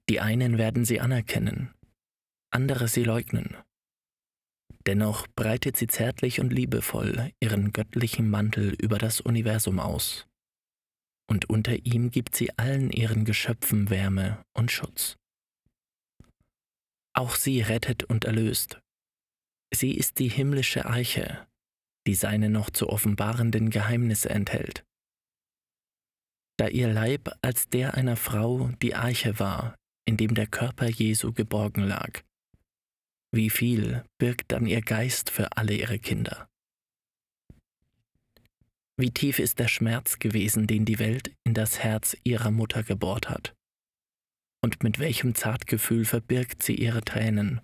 Die 0.09 0.21
einen 0.21 0.59
werden 0.59 0.85
sie 0.85 1.01
anerkennen, 1.01 1.73
andere 2.51 2.89
sie 2.89 3.05
leugnen. 3.05 3.57
Dennoch 4.87 5.27
breitet 5.35 5.77
sie 5.77 5.87
zärtlich 5.87 6.41
und 6.41 6.53
liebevoll 6.53 7.33
ihren 7.41 7.73
göttlichen 7.73 8.29
Mantel 8.29 8.75
über 8.75 8.99
das 8.99 9.21
Universum 9.21 9.81
aus. 9.81 10.27
Und 11.27 11.49
unter 11.49 11.87
ihm 11.87 12.11
gibt 12.11 12.37
sie 12.37 12.51
allen 12.59 12.91
ihren 12.91 13.25
Geschöpfen 13.25 13.89
Wärme 13.89 14.45
und 14.53 14.71
Schutz. 14.71 15.17
Auch 17.15 17.37
sie 17.37 17.63
rettet 17.63 18.05
und 18.05 18.27
erlöst. 18.27 18.81
Sie 19.73 19.93
ist 19.93 20.19
die 20.19 20.29
himmlische 20.29 20.85
Eiche, 20.85 21.47
die 22.07 22.15
seine 22.15 22.51
noch 22.51 22.71
zu 22.71 22.89
offenbarenden 22.89 23.71
Geheimnisse 23.71 24.31
enthält. 24.31 24.85
Da 26.59 26.69
ihr 26.69 26.93
Leib 26.93 27.31
als 27.43 27.69
der 27.69 27.95
einer 27.95 28.17
Frau 28.17 28.71
die 28.83 28.95
Eiche 28.95 29.39
war, 29.39 29.75
in 30.07 30.17
dem 30.17 30.35
der 30.35 30.47
Körper 30.47 30.89
Jesu 30.89 31.33
geborgen 31.33 31.83
lag, 31.83 32.23
wie 33.35 33.51
viel 33.51 34.05
birgt 34.19 34.53
dann 34.53 34.67
ihr 34.67 34.81
Geist 34.81 35.31
für 35.31 35.57
alle 35.57 35.75
ihre 35.75 35.99
Kinder? 35.99 36.49
Wie 38.97 39.11
tief 39.11 39.41
ist 39.41 39.59
der 39.59 39.67
Schmerz 39.67 40.21
gewesen, 40.21 40.69
den 40.69 40.85
die 40.85 41.01
Welt 41.01 41.35
in 41.45 41.53
das 41.53 41.81
Herz 41.81 42.17
ihrer 42.23 42.53
Mutter 42.53 42.85
gebohrt 42.85 43.29
hat? 43.29 43.57
Und 44.63 44.85
mit 44.85 45.01
welchem 45.01 45.35
Zartgefühl 45.35 46.05
verbirgt 46.05 46.63
sie 46.63 46.77
ihre 46.77 47.03
Tränen, 47.03 47.61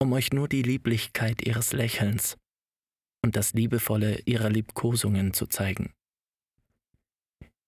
um 0.00 0.14
euch 0.14 0.32
nur 0.32 0.48
die 0.48 0.62
Lieblichkeit 0.62 1.46
ihres 1.46 1.74
Lächelns 1.74 2.38
und 3.22 3.36
das 3.36 3.52
Liebevolle 3.52 4.20
ihrer 4.26 4.50
Liebkosungen 4.50 5.32
zu 5.32 5.46
zeigen? 5.46 5.92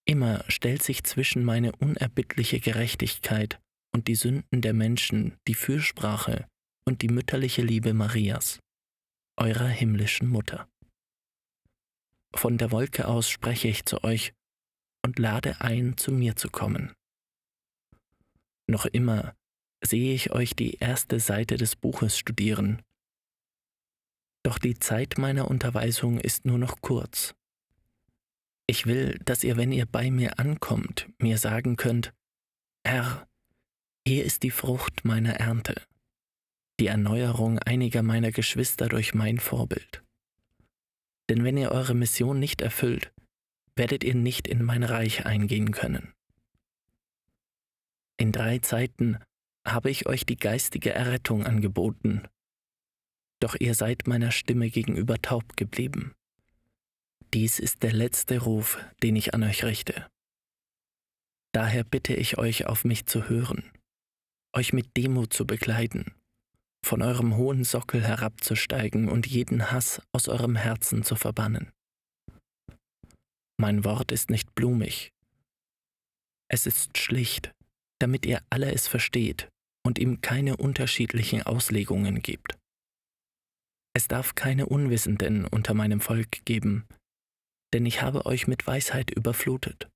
Immer 0.05 0.45
stellt 0.49 0.83
sich 0.83 1.05
zwischen 1.05 1.45
meine 1.45 1.73
unerbittliche 1.77 2.61
Gerechtigkeit 2.61 3.61
und 3.93 4.09
die 4.09 4.15
Sünden 4.15 4.61
der 4.61 4.73
Menschen 4.73 5.37
die 5.47 5.55
Fürsprache 5.55 6.49
und 6.85 7.03
die 7.03 7.09
mütterliche 7.09 7.63
Liebe 7.63 7.95
Marias, 7.95 8.59
eurer 9.37 9.69
himmlischen 9.69 10.29
Mutter. 10.29 10.69
Von 12.35 12.59
der 12.59 12.73
Wolke 12.73 13.07
aus 13.07 13.29
spreche 13.29 13.69
ich 13.69 13.85
zu 13.85 14.03
euch 14.03 14.33
und 15.05 15.19
lade 15.19 15.61
ein, 15.61 15.97
zu 15.97 16.13
mir 16.13 16.37
zu 16.37 16.49
kommen. 16.49 16.93
Noch 18.67 18.87
immer 18.87 19.35
sehe 19.85 20.15
ich 20.15 20.33
euch 20.33 20.55
die 20.55 20.75
erste 20.75 21.21
Seite 21.21 21.57
des 21.57 21.77
Buches 21.77 22.17
studieren. 22.17 22.83
Doch 24.43 24.59
die 24.59 24.79
Zeit 24.79 25.19
meiner 25.19 25.49
Unterweisung 25.49 26.19
ist 26.19 26.45
nur 26.45 26.59
noch 26.59 26.81
kurz. 26.81 27.35
Ich 28.67 28.87
will, 28.87 29.19
dass 29.25 29.45
ihr, 29.45 29.57
wenn 29.57 29.73
ihr 29.73 29.87
bei 29.87 30.11
mir 30.11 30.39
ankommt, 30.39 31.09
mir 31.19 31.39
sagen 31.39 31.77
könnt, 31.77 32.13
Herr, 32.85 33.29
hier 34.07 34.25
ist 34.25 34.43
die 34.43 34.51
Frucht 34.51 35.05
meiner 35.05 35.35
Ernte 35.35 35.83
die 36.83 36.89
Erneuerung 36.89 37.61
einiger 37.61 38.03
meiner 38.03 38.33
Geschwister 38.33 38.89
durch 38.89 39.15
mein 39.15 39.39
Vorbild. 39.39 40.03
Denn 41.31 41.45
wenn 41.45 41.57
ihr 41.57 41.71
eure 41.71 41.95
Mission 41.95 42.41
nicht 42.41 42.61
erfüllt, 42.61 43.13
werdet 43.77 44.03
ihr 44.03 44.17
nicht 44.17 44.49
in 44.49 44.65
mein 44.65 44.83
Reich 44.83 45.25
eingehen 45.25 45.71
können. 45.71 46.13
In 48.17 48.33
drei 48.33 48.59
Zeiten 48.59 49.19
habe 49.65 49.91
ich 49.91 50.07
euch 50.07 50.27
die 50.27 50.35
geistige 50.35 50.93
Errettung 50.93 51.47
angeboten, 51.47 52.23
doch 53.43 53.57
ihr 53.59 53.75
seid 53.75 54.07
meiner 54.07 54.31
Stimme 54.31 54.71
gegenüber 54.71 55.21
taub 55.21 55.57
geblieben. 55.57 56.15
Dies 57.35 57.59
ist 57.59 57.83
der 57.83 57.93
letzte 57.93 58.39
Ruf, 58.39 58.79
den 59.03 59.17
ich 59.17 59.35
an 59.35 59.43
euch 59.43 59.65
richte. 59.65 60.07
Daher 61.53 61.85
bitte 61.85 62.15
ich 62.15 62.39
euch, 62.39 62.67
auf 62.67 62.85
mich 62.85 63.07
zu 63.07 63.29
hören, 63.29 63.71
euch 64.55 64.73
mit 64.73 64.97
Demut 64.97 65.33
zu 65.33 65.47
begleiten 65.47 66.15
von 66.85 67.03
eurem 67.03 67.37
hohen 67.37 67.65
Sockel 67.65 68.03
herabzusteigen 68.03 69.09
und 69.09 69.27
jeden 69.27 69.71
Hass 69.71 70.03
aus 70.13 70.29
eurem 70.29 70.57
Herzen 70.57 71.05
zu 71.05 71.15
verbannen. 71.15 71.71
Mein 73.59 73.85
Wort 73.85 74.11
ist 74.11 74.31
nicht 74.31 74.55
blumig. 74.55 75.13
Es 76.49 76.67
ist 76.67 76.99
schlicht, 76.99 77.53
damit 78.01 78.27
ihr 78.27 78.43
alle 78.51 78.73
es 78.73 78.89
versteht 78.89 79.49
und 79.87 79.99
ihm 79.99 80.21
keine 80.21 80.57
unterschiedlichen 80.57 81.43
Auslegungen 81.43 82.21
gibt. 82.21 82.59
Es 83.95 84.09
darf 84.09 84.35
keine 84.35 84.67
Unwissenden 84.67 85.47
unter 85.47 85.75
meinem 85.75 86.01
Volk 86.01 86.45
geben, 86.45 86.87
denn 87.73 87.87
ich 87.87 88.03
habe 88.03 88.27
euch 88.27 88.47
mit 88.47 88.67
Weisheit 88.67 89.11
überflutet. 89.11 89.89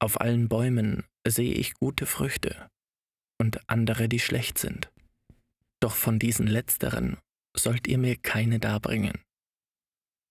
Auf 0.00 0.20
allen 0.20 0.48
Bäumen 0.48 1.04
sehe 1.26 1.54
ich 1.54 1.74
gute 1.74 2.06
Früchte 2.06 2.68
und 3.40 3.68
andere, 3.68 4.08
die 4.08 4.20
schlecht 4.20 4.58
sind. 4.58 4.90
Doch 5.80 5.94
von 5.94 6.18
diesen 6.18 6.46
letzteren 6.46 7.18
sollt 7.56 7.86
ihr 7.86 7.98
mir 7.98 8.16
keine 8.16 8.58
darbringen. 8.58 9.20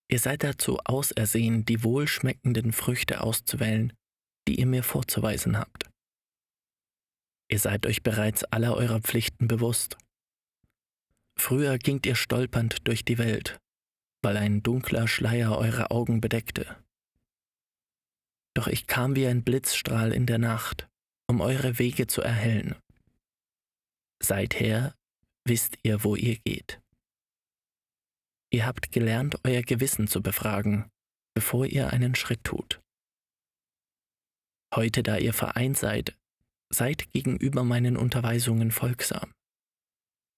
Ihr 0.10 0.20
seid 0.20 0.44
dazu 0.44 0.80
ausersehen, 0.86 1.66
die 1.66 1.84
wohlschmeckenden 1.84 2.72
Früchte 2.72 3.22
auszuwählen, 3.22 3.94
die 4.48 4.60
ihr 4.60 4.66
mir 4.66 4.84
vorzuweisen 4.84 5.58
habt. 5.58 5.90
Ihr 7.50 7.60
seid 7.60 7.86
euch 7.86 8.04
bereits 8.04 8.44
aller 8.46 8.76
eurer 8.76 9.02
Pflichten 9.02 9.48
bewusst. 9.48 9.98
Früher 11.38 11.78
gingt 11.78 12.06
ihr 12.06 12.16
stolpernd 12.16 12.88
durch 12.88 13.06
die 13.06 13.18
Welt, 13.18 13.60
weil 14.22 14.38
ein 14.38 14.64
dunkler 14.64 15.08
Schleier 15.08 15.58
eure 15.58 15.92
Augen 15.92 16.20
bedeckte. 16.20 16.84
Doch 18.56 18.68
ich 18.68 18.88
kam 18.88 19.16
wie 19.16 19.28
ein 19.28 19.44
Blitzstrahl 19.44 20.12
in 20.12 20.26
der 20.26 20.40
Nacht, 20.40 20.90
um 21.30 21.42
eure 21.42 21.78
Wege 21.78 22.08
zu 22.08 22.22
erhellen. 22.22 22.76
Seither 24.22 24.96
wisst 25.46 25.78
ihr, 25.84 26.04
wo 26.04 26.16
ihr 26.16 26.38
geht. 26.40 26.82
Ihr 28.52 28.66
habt 28.66 28.92
gelernt, 28.92 29.40
euer 29.44 29.62
Gewissen 29.62 30.08
zu 30.08 30.22
befragen, 30.22 30.90
bevor 31.36 31.66
ihr 31.66 31.92
einen 31.92 32.16
Schritt 32.16 32.44
tut. 32.44 32.82
Heute, 34.74 35.04
da 35.04 35.18
ihr 35.18 35.34
vereint 35.34 35.78
seid, 35.78 36.18
seid 36.70 37.12
gegenüber 37.12 37.64
meinen 37.64 37.96
Unterweisungen 37.96 38.72
folgsam, 38.72 39.34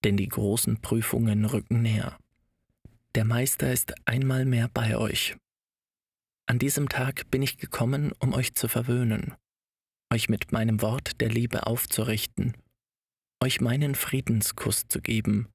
denn 0.03 0.17
die 0.17 0.27
großen 0.27 0.81
Prüfungen 0.81 1.45
rücken 1.45 1.81
näher. 1.81 2.17
Der 3.15 3.25
Meister 3.25 3.71
ist 3.71 3.93
einmal 4.07 4.45
mehr 4.45 4.69
bei 4.73 4.97
euch. 4.97 5.35
An 6.47 6.59
diesem 6.59 6.89
Tag 6.89 7.29
bin 7.31 7.41
ich 7.41 7.57
gekommen, 7.57 8.11
um 8.19 8.33
euch 8.33 8.55
zu 8.55 8.67
verwöhnen, 8.67 9.35
euch 10.11 10.29
mit 10.29 10.51
meinem 10.51 10.81
Wort 10.81 11.21
der 11.21 11.29
Liebe 11.29 11.67
aufzurichten 11.67 12.55
euch 13.41 13.61
meinen 13.61 13.95
Friedenskuss 13.95 14.87
zu 14.87 15.01
geben 15.01 15.47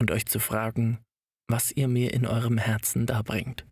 und 0.00 0.10
euch 0.10 0.26
zu 0.26 0.38
fragen, 0.38 0.98
was 1.48 1.72
ihr 1.72 1.88
mir 1.88 2.14
in 2.14 2.26
eurem 2.26 2.58
Herzen 2.58 3.06
darbringt. 3.06 3.66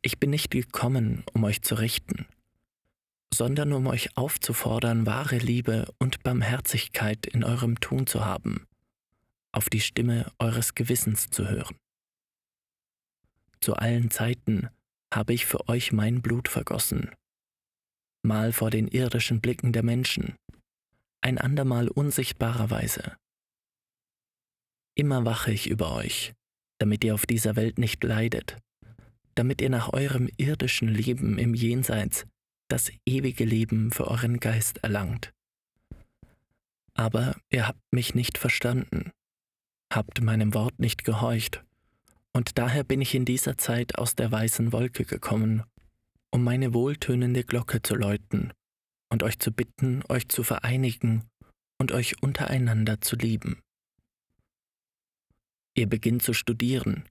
Ich 0.00 0.18
bin 0.18 0.30
nicht 0.30 0.50
gekommen, 0.50 1.24
um 1.32 1.44
euch 1.44 1.62
zu 1.62 1.76
richten, 1.76 2.26
sondern 3.32 3.72
um 3.72 3.86
euch 3.86 4.16
aufzufordern, 4.16 5.06
wahre 5.06 5.38
Liebe 5.38 5.92
und 5.98 6.22
Barmherzigkeit 6.22 7.26
in 7.26 7.44
eurem 7.44 7.80
Tun 7.80 8.06
zu 8.06 8.24
haben, 8.24 8.66
auf 9.52 9.70
die 9.70 9.80
Stimme 9.80 10.30
eures 10.38 10.74
Gewissens 10.74 11.30
zu 11.30 11.48
hören. 11.48 11.76
Zu 13.60 13.74
allen 13.74 14.10
Zeiten 14.10 14.68
habe 15.12 15.32
ich 15.32 15.46
für 15.46 15.68
euch 15.68 15.92
mein 15.92 16.20
Blut 16.20 16.48
vergossen, 16.48 17.10
mal 18.22 18.52
vor 18.52 18.70
den 18.70 18.88
irdischen 18.88 19.40
Blicken 19.40 19.72
der 19.72 19.82
Menschen, 19.82 20.36
ein 21.22 21.38
andermal 21.38 21.88
unsichtbarerweise. 21.88 23.16
Immer 24.94 25.24
wache 25.24 25.52
ich 25.52 25.68
über 25.68 25.94
euch, 25.94 26.34
damit 26.78 27.02
ihr 27.04 27.14
auf 27.14 27.24
dieser 27.24 27.56
Welt 27.56 27.78
nicht 27.78 28.02
leidet, 28.04 28.58
damit 29.34 29.62
ihr 29.62 29.70
nach 29.70 29.92
eurem 29.92 30.28
irdischen 30.36 30.88
Leben 30.88 31.38
im 31.38 31.54
Jenseits 31.54 32.26
das 32.72 32.90
ewige 33.04 33.44
Leben 33.44 33.90
für 33.90 34.08
euren 34.08 34.40
Geist 34.40 34.78
erlangt. 34.78 35.34
Aber 36.94 37.36
ihr 37.50 37.68
habt 37.68 37.82
mich 37.92 38.14
nicht 38.14 38.38
verstanden, 38.38 39.12
habt 39.92 40.22
meinem 40.22 40.54
Wort 40.54 40.78
nicht 40.78 41.04
gehorcht, 41.04 41.62
und 42.34 42.56
daher 42.56 42.82
bin 42.82 43.02
ich 43.02 43.14
in 43.14 43.26
dieser 43.26 43.58
Zeit 43.58 43.98
aus 43.98 44.14
der 44.14 44.32
weißen 44.32 44.72
Wolke 44.72 45.04
gekommen, 45.04 45.64
um 46.30 46.42
meine 46.42 46.72
wohltönende 46.72 47.44
Glocke 47.44 47.82
zu 47.82 47.94
läuten 47.94 48.54
und 49.10 49.22
euch 49.22 49.38
zu 49.38 49.52
bitten, 49.52 50.02
euch 50.08 50.28
zu 50.28 50.42
vereinigen 50.42 51.28
und 51.78 51.92
euch 51.92 52.22
untereinander 52.22 53.02
zu 53.02 53.16
lieben. 53.16 53.60
Ihr 55.76 55.90
beginnt 55.90 56.22
zu 56.22 56.32
studieren, 56.32 57.06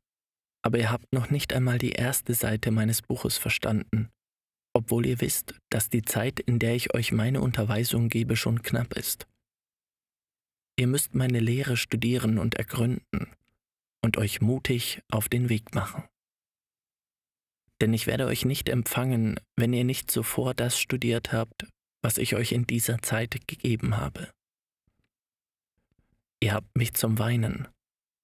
aber 0.64 0.80
ihr 0.80 0.90
habt 0.90 1.14
noch 1.14 1.30
nicht 1.30 1.54
einmal 1.54 1.78
die 1.78 1.92
erste 1.92 2.34
Seite 2.34 2.72
meines 2.72 3.04
Buches 3.04 3.38
verstanden, 3.38 4.10
obwohl 4.74 5.06
ihr 5.06 5.22
wisst, 5.22 5.56
dass 5.70 5.90
die 5.90 6.04
Zeit, 6.04 6.40
in 6.40 6.60
der 6.60 6.76
ich 6.76 6.94
euch 6.94 7.12
meine 7.12 7.42
Unterweisung 7.42 8.10
gebe, 8.10 8.36
schon 8.36 8.62
knapp 8.62 8.94
ist. 8.94 9.28
Ihr 10.78 10.88
müsst 10.88 11.14
meine 11.14 11.40
Lehre 11.40 11.78
studieren 11.78 12.38
und 12.38 12.56
ergründen 12.56 13.28
und 14.04 14.18
euch 14.18 14.42
mutig 14.42 15.02
auf 15.12 15.30
den 15.30 15.50
Weg 15.50 15.76
machen. 15.76 16.04
Denn 17.82 17.94
ich 17.94 18.08
werde 18.08 18.28
euch 18.28 18.46
nicht 18.46 18.70
empfangen, 18.70 19.40
wenn 19.56 19.74
ihr 19.74 19.84
nicht 19.84 20.10
zuvor 20.12 20.54
das 20.54 20.80
studiert 20.80 21.32
habt, 21.32 21.68
was 22.02 22.18
ich 22.18 22.36
euch 22.36 22.52
in 22.52 22.66
dieser 22.66 23.02
Zeit 23.02 23.48
gegeben 23.48 23.98
habe. 23.98 24.32
Ihr 26.44 26.54
habt 26.54 26.76
mich 26.76 26.94
zum 26.94 27.20
Weinen 27.20 27.68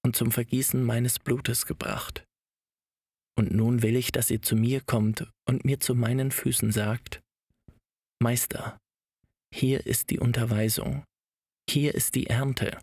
und 0.04 0.16
zum 0.16 0.32
Vergießen 0.32 0.82
meines 0.82 1.18
Blutes 1.18 1.66
gebracht. 1.66 2.27
Und 3.38 3.52
nun 3.52 3.82
will 3.82 3.94
ich, 3.94 4.10
dass 4.10 4.32
ihr 4.32 4.42
zu 4.42 4.56
mir 4.56 4.80
kommt 4.80 5.30
und 5.48 5.64
mir 5.64 5.78
zu 5.78 5.94
meinen 5.94 6.32
Füßen 6.32 6.72
sagt, 6.72 7.20
Meister, 8.20 8.78
hier 9.54 9.86
ist 9.86 10.10
die 10.10 10.18
Unterweisung, 10.18 11.04
hier 11.70 11.94
ist 11.94 12.16
die 12.16 12.26
Ernte, 12.26 12.80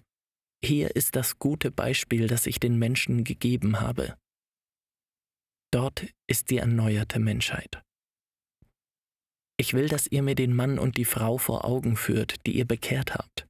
hier 0.64 0.96
ist 0.96 1.18
das 1.18 1.40
gute 1.40 1.72
Beispiel, 1.72 2.28
das 2.28 2.48
ich 2.48 2.62
den 2.62 2.80
Menschen 2.80 3.26
gegeben 3.26 3.82
habe. 3.82 4.16
Dort 5.74 6.08
ist 6.30 6.50
die 6.52 6.60
erneuerte 6.60 7.20
Menschheit. 7.20 7.82
Ich 9.60 9.74
will, 9.74 9.90
dass 9.90 10.08
ihr 10.08 10.24
mir 10.24 10.36
den 10.36 10.56
Mann 10.56 10.80
und 10.80 10.96
die 10.96 11.04
Frau 11.04 11.38
vor 11.38 11.66
Augen 11.66 11.98
führt, 11.98 12.46
die 12.46 12.58
ihr 12.58 12.66
bekehrt 12.66 13.14
habt. 13.14 13.46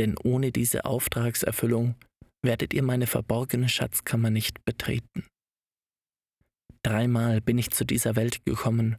Denn 0.00 0.16
ohne 0.18 0.50
diese 0.50 0.86
Auftragserfüllung 0.86 1.94
werdet 2.42 2.74
ihr 2.74 2.82
meine 2.82 3.06
verborgene 3.06 3.68
Schatzkammer 3.68 4.30
nicht 4.30 4.64
betreten. 4.64 5.24
Dreimal 6.82 7.40
bin 7.40 7.58
ich 7.58 7.70
zu 7.70 7.84
dieser 7.84 8.16
Welt 8.16 8.44
gekommen, 8.44 8.96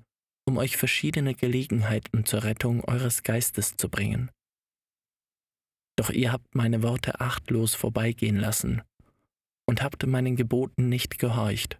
um 0.47 0.57
euch 0.57 0.77
verschiedene 0.77 1.33
Gelegenheiten 1.33 2.25
zur 2.25 2.43
Rettung 2.43 2.83
eures 2.83 3.23
Geistes 3.23 3.75
zu 3.75 3.89
bringen. 3.89 4.29
Doch 5.97 6.09
ihr 6.09 6.31
habt 6.31 6.55
meine 6.55 6.83
Worte 6.83 7.19
achtlos 7.19 7.75
vorbeigehen 7.75 8.37
lassen 8.37 8.81
und 9.67 9.81
habt 9.81 10.05
meinen 10.05 10.35
Geboten 10.35 10.89
nicht 10.89 11.19
gehorcht. 11.19 11.79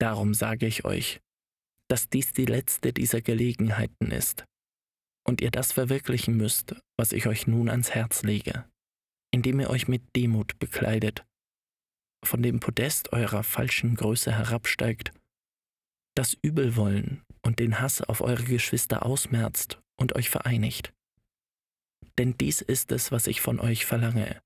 Darum 0.00 0.34
sage 0.34 0.66
ich 0.66 0.84
euch, 0.84 1.20
dass 1.88 2.08
dies 2.08 2.32
die 2.32 2.46
letzte 2.46 2.92
dieser 2.92 3.20
Gelegenheiten 3.20 4.10
ist 4.10 4.44
und 5.26 5.40
ihr 5.40 5.50
das 5.50 5.72
verwirklichen 5.72 6.36
müsst, 6.36 6.76
was 6.96 7.12
ich 7.12 7.26
euch 7.26 7.46
nun 7.46 7.68
ans 7.68 7.90
Herz 7.90 8.22
lege, 8.22 8.64
indem 9.32 9.60
ihr 9.60 9.70
euch 9.70 9.88
mit 9.88 10.02
Demut 10.16 10.58
bekleidet 10.58 11.24
von 12.24 12.42
dem 12.42 12.60
Podest 12.60 13.12
eurer 13.12 13.42
falschen 13.42 13.94
Größe 13.94 14.32
herabsteigt, 14.32 15.12
das 16.14 16.36
Übelwollen 16.42 17.22
und 17.42 17.58
den 17.58 17.80
Hass 17.80 18.02
auf 18.02 18.20
eure 18.20 18.44
Geschwister 18.44 19.06
ausmerzt 19.06 19.78
und 19.96 20.14
euch 20.16 20.30
vereinigt. 20.30 20.92
Denn 22.18 22.36
dies 22.36 22.60
ist 22.60 22.92
es, 22.92 23.12
was 23.12 23.26
ich 23.26 23.40
von 23.40 23.60
euch 23.60 23.86
verlange, 23.86 24.40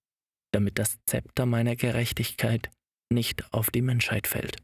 damit 0.53 0.79
das 0.79 0.99
Zepter 1.07 1.47
meiner 1.47 1.77
Gerechtigkeit 1.77 2.71
nicht 3.13 3.53
auf 3.53 3.71
die 3.71 3.83
Menschheit 3.83 4.27
fällt. 4.27 4.57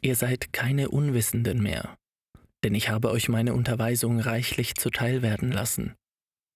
Ihr 0.00 0.16
seid 0.16 0.52
keine 0.52 0.90
Unwissenden 0.90 1.62
mehr, 1.62 1.96
denn 2.64 2.74
ich 2.74 2.88
habe 2.88 3.10
euch 3.10 3.28
meine 3.28 3.54
Unterweisung 3.54 4.20
reichlich 4.20 4.74
zuteil 4.74 5.22
werden 5.22 5.50
lassen. 5.50 5.94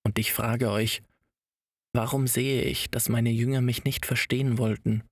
Und 0.05 0.19
ich 0.19 0.33
frage 0.33 0.71
euch, 0.71 1.03
warum 1.95 2.27
sehe 2.27 2.63
ich, 2.63 2.91
dass 2.91 3.09
meine 3.09 3.31
Jünger 3.31 3.61
mich 3.61 3.85
nicht 3.85 4.07
verstehen 4.07 4.59
wollten 4.59 5.03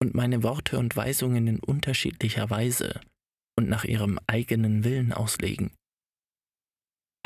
und 0.00 0.14
meine 0.14 0.42
Worte 0.42 0.78
und 0.78 0.94
Weisungen 0.96 1.46
in 1.46 1.60
unterschiedlicher 1.60 2.50
Weise 2.50 3.00
und 3.56 3.68
nach 3.68 3.84
ihrem 3.84 4.18
eigenen 4.26 4.84
Willen 4.84 5.12
auslegen? 5.12 5.72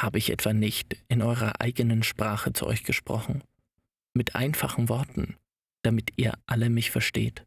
Habe 0.01 0.19
ich 0.19 0.31
etwa 0.31 0.53
nicht 0.53 0.97
in 1.09 1.23
eurer 1.23 1.61
eigenen 1.61 2.03
Sprache 2.03 2.53
zu 2.53 2.67
euch 2.67 2.83
gesprochen, 2.83 3.45
mit 4.15 4.35
einfachen 4.35 4.89
Worten, 4.89 5.37
damit 5.83 6.13
ihr 6.17 6.35
alle 6.47 6.71
mich 6.71 6.91
versteht? 6.91 7.45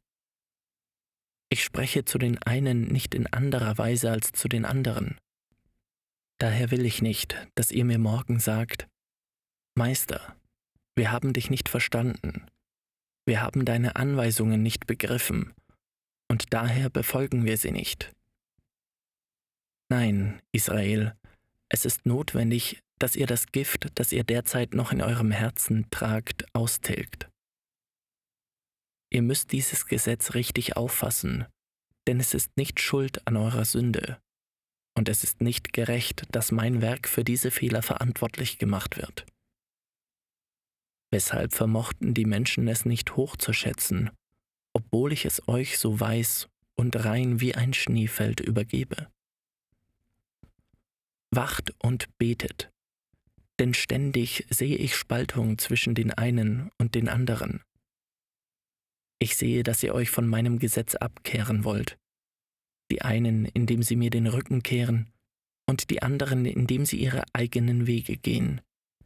Ich 1.50 1.64
spreche 1.64 2.06
zu 2.06 2.18
den 2.18 2.38
einen 2.44 2.88
nicht 2.88 3.14
in 3.14 3.28
anderer 3.28 3.78
Weise 3.78 4.12
als 4.12 4.32
zu 4.32 4.48
den 4.48 4.66
anderen. 4.66 5.18
Daher 6.40 6.72
will 6.72 6.86
ich 6.86 7.02
nicht, 7.02 7.36
dass 7.56 7.72
ihr 7.72 7.86
mir 7.86 8.00
morgen 8.00 8.40
sagt, 8.40 8.88
Meister, 9.76 10.36
wir 10.96 11.12
haben 11.12 11.34
dich 11.34 11.50
nicht 11.50 11.70
verstanden, 11.70 12.46
wir 13.26 13.42
haben 13.42 13.66
deine 13.66 13.96
Anweisungen 13.96 14.62
nicht 14.62 14.88
begriffen, 14.88 15.54
und 16.28 16.54
daher 16.54 16.90
befolgen 16.90 17.46
wir 17.46 17.58
sie 17.58 17.72
nicht. 17.72 18.14
Nein, 19.90 20.42
Israel, 20.52 21.16
es 21.70 21.86
ist 21.86 22.06
notwendig, 22.06 22.82
dass 23.00 23.16
ihr 23.16 23.28
das 23.28 23.48
Gift, 23.48 23.90
das 23.96 24.12
ihr 24.12 24.24
derzeit 24.24 24.74
noch 24.74 24.92
in 24.92 25.02
eurem 25.02 25.32
Herzen 25.32 25.88
tragt, 25.92 26.46
austilgt. 26.54 27.30
Ihr 29.12 29.22
müsst 29.22 29.52
dieses 29.52 29.86
Gesetz 29.86 30.34
richtig 30.34 30.78
auffassen, 30.78 31.46
denn 32.08 32.20
es 32.20 32.34
ist 32.34 32.58
nicht 32.58 32.80
schuld 32.80 33.26
an 33.28 33.38
eurer 33.38 33.66
Sünde, 33.66 34.20
und 34.98 35.10
es 35.10 35.24
ist 35.24 35.42
nicht 35.42 35.74
gerecht, 35.74 36.24
dass 36.32 36.52
mein 36.52 36.82
Werk 36.82 37.08
für 37.08 37.24
diese 37.24 37.52
Fehler 37.52 37.82
verantwortlich 37.82 38.58
gemacht 38.58 38.98
wird. 38.98 39.26
Weshalb 41.12 41.54
vermochten 41.54 42.14
die 42.14 42.26
Menschen 42.26 42.68
es 42.68 42.86
nicht 42.86 43.16
hochzuschätzen, 43.16 44.12
obwohl 44.74 45.14
ich 45.14 45.26
es 45.26 45.48
euch 45.48 45.78
so 45.78 46.00
weiß 46.00 46.48
und 46.76 47.06
rein 47.06 47.40
wie 47.40 47.56
ein 47.56 47.74
Schneefeld 47.74 48.40
übergebe? 48.40 49.08
Wacht 51.32 51.74
und 51.80 52.08
betet, 52.18 52.72
denn 53.60 53.74
ständig 53.74 54.46
sehe 54.50 54.78
ich 54.78 54.96
Spaltung 54.96 55.58
zwischen 55.58 55.96
den 55.96 56.12
einen 56.12 56.72
und 56.78 56.96
den 56.96 57.10
anderen. 57.10 57.62
Ich 59.20 59.38
sehe, 59.38 59.64
dass 59.64 59.82
ihr 59.84 59.94
euch 59.94 60.10
von 60.10 60.28
meinem 60.28 60.60
Gesetz 60.60 60.96
abkehren 60.96 61.64
wollt, 61.64 61.98
die 62.92 63.02
einen, 63.02 63.46
indem 63.46 63.82
sie 63.82 63.96
mir 63.96 64.10
den 64.10 64.28
Rücken 64.28 64.62
kehren, 64.62 65.12
und 65.68 65.90
die 65.90 66.04
anderen, 66.04 66.46
indem 66.46 66.86
sie 66.86 66.98
ihre 66.98 67.24
eigenen 67.34 67.88
Wege 67.88 68.18
gehen, 68.18 68.62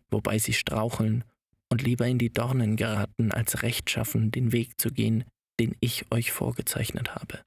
wobei 0.09 0.39
sie 0.39 0.53
straucheln 0.53 1.23
und 1.69 1.81
lieber 1.81 2.07
in 2.07 2.17
die 2.17 2.33
Dornen 2.33 2.75
geraten, 2.75 3.31
als 3.31 3.63
rechtschaffen 3.63 4.31
den 4.31 4.51
Weg 4.51 4.79
zu 4.79 4.91
gehen, 4.91 5.23
den 5.59 5.75
ich 5.79 6.11
euch 6.11 6.31
vorgezeichnet 6.31 7.15
habe. 7.15 7.41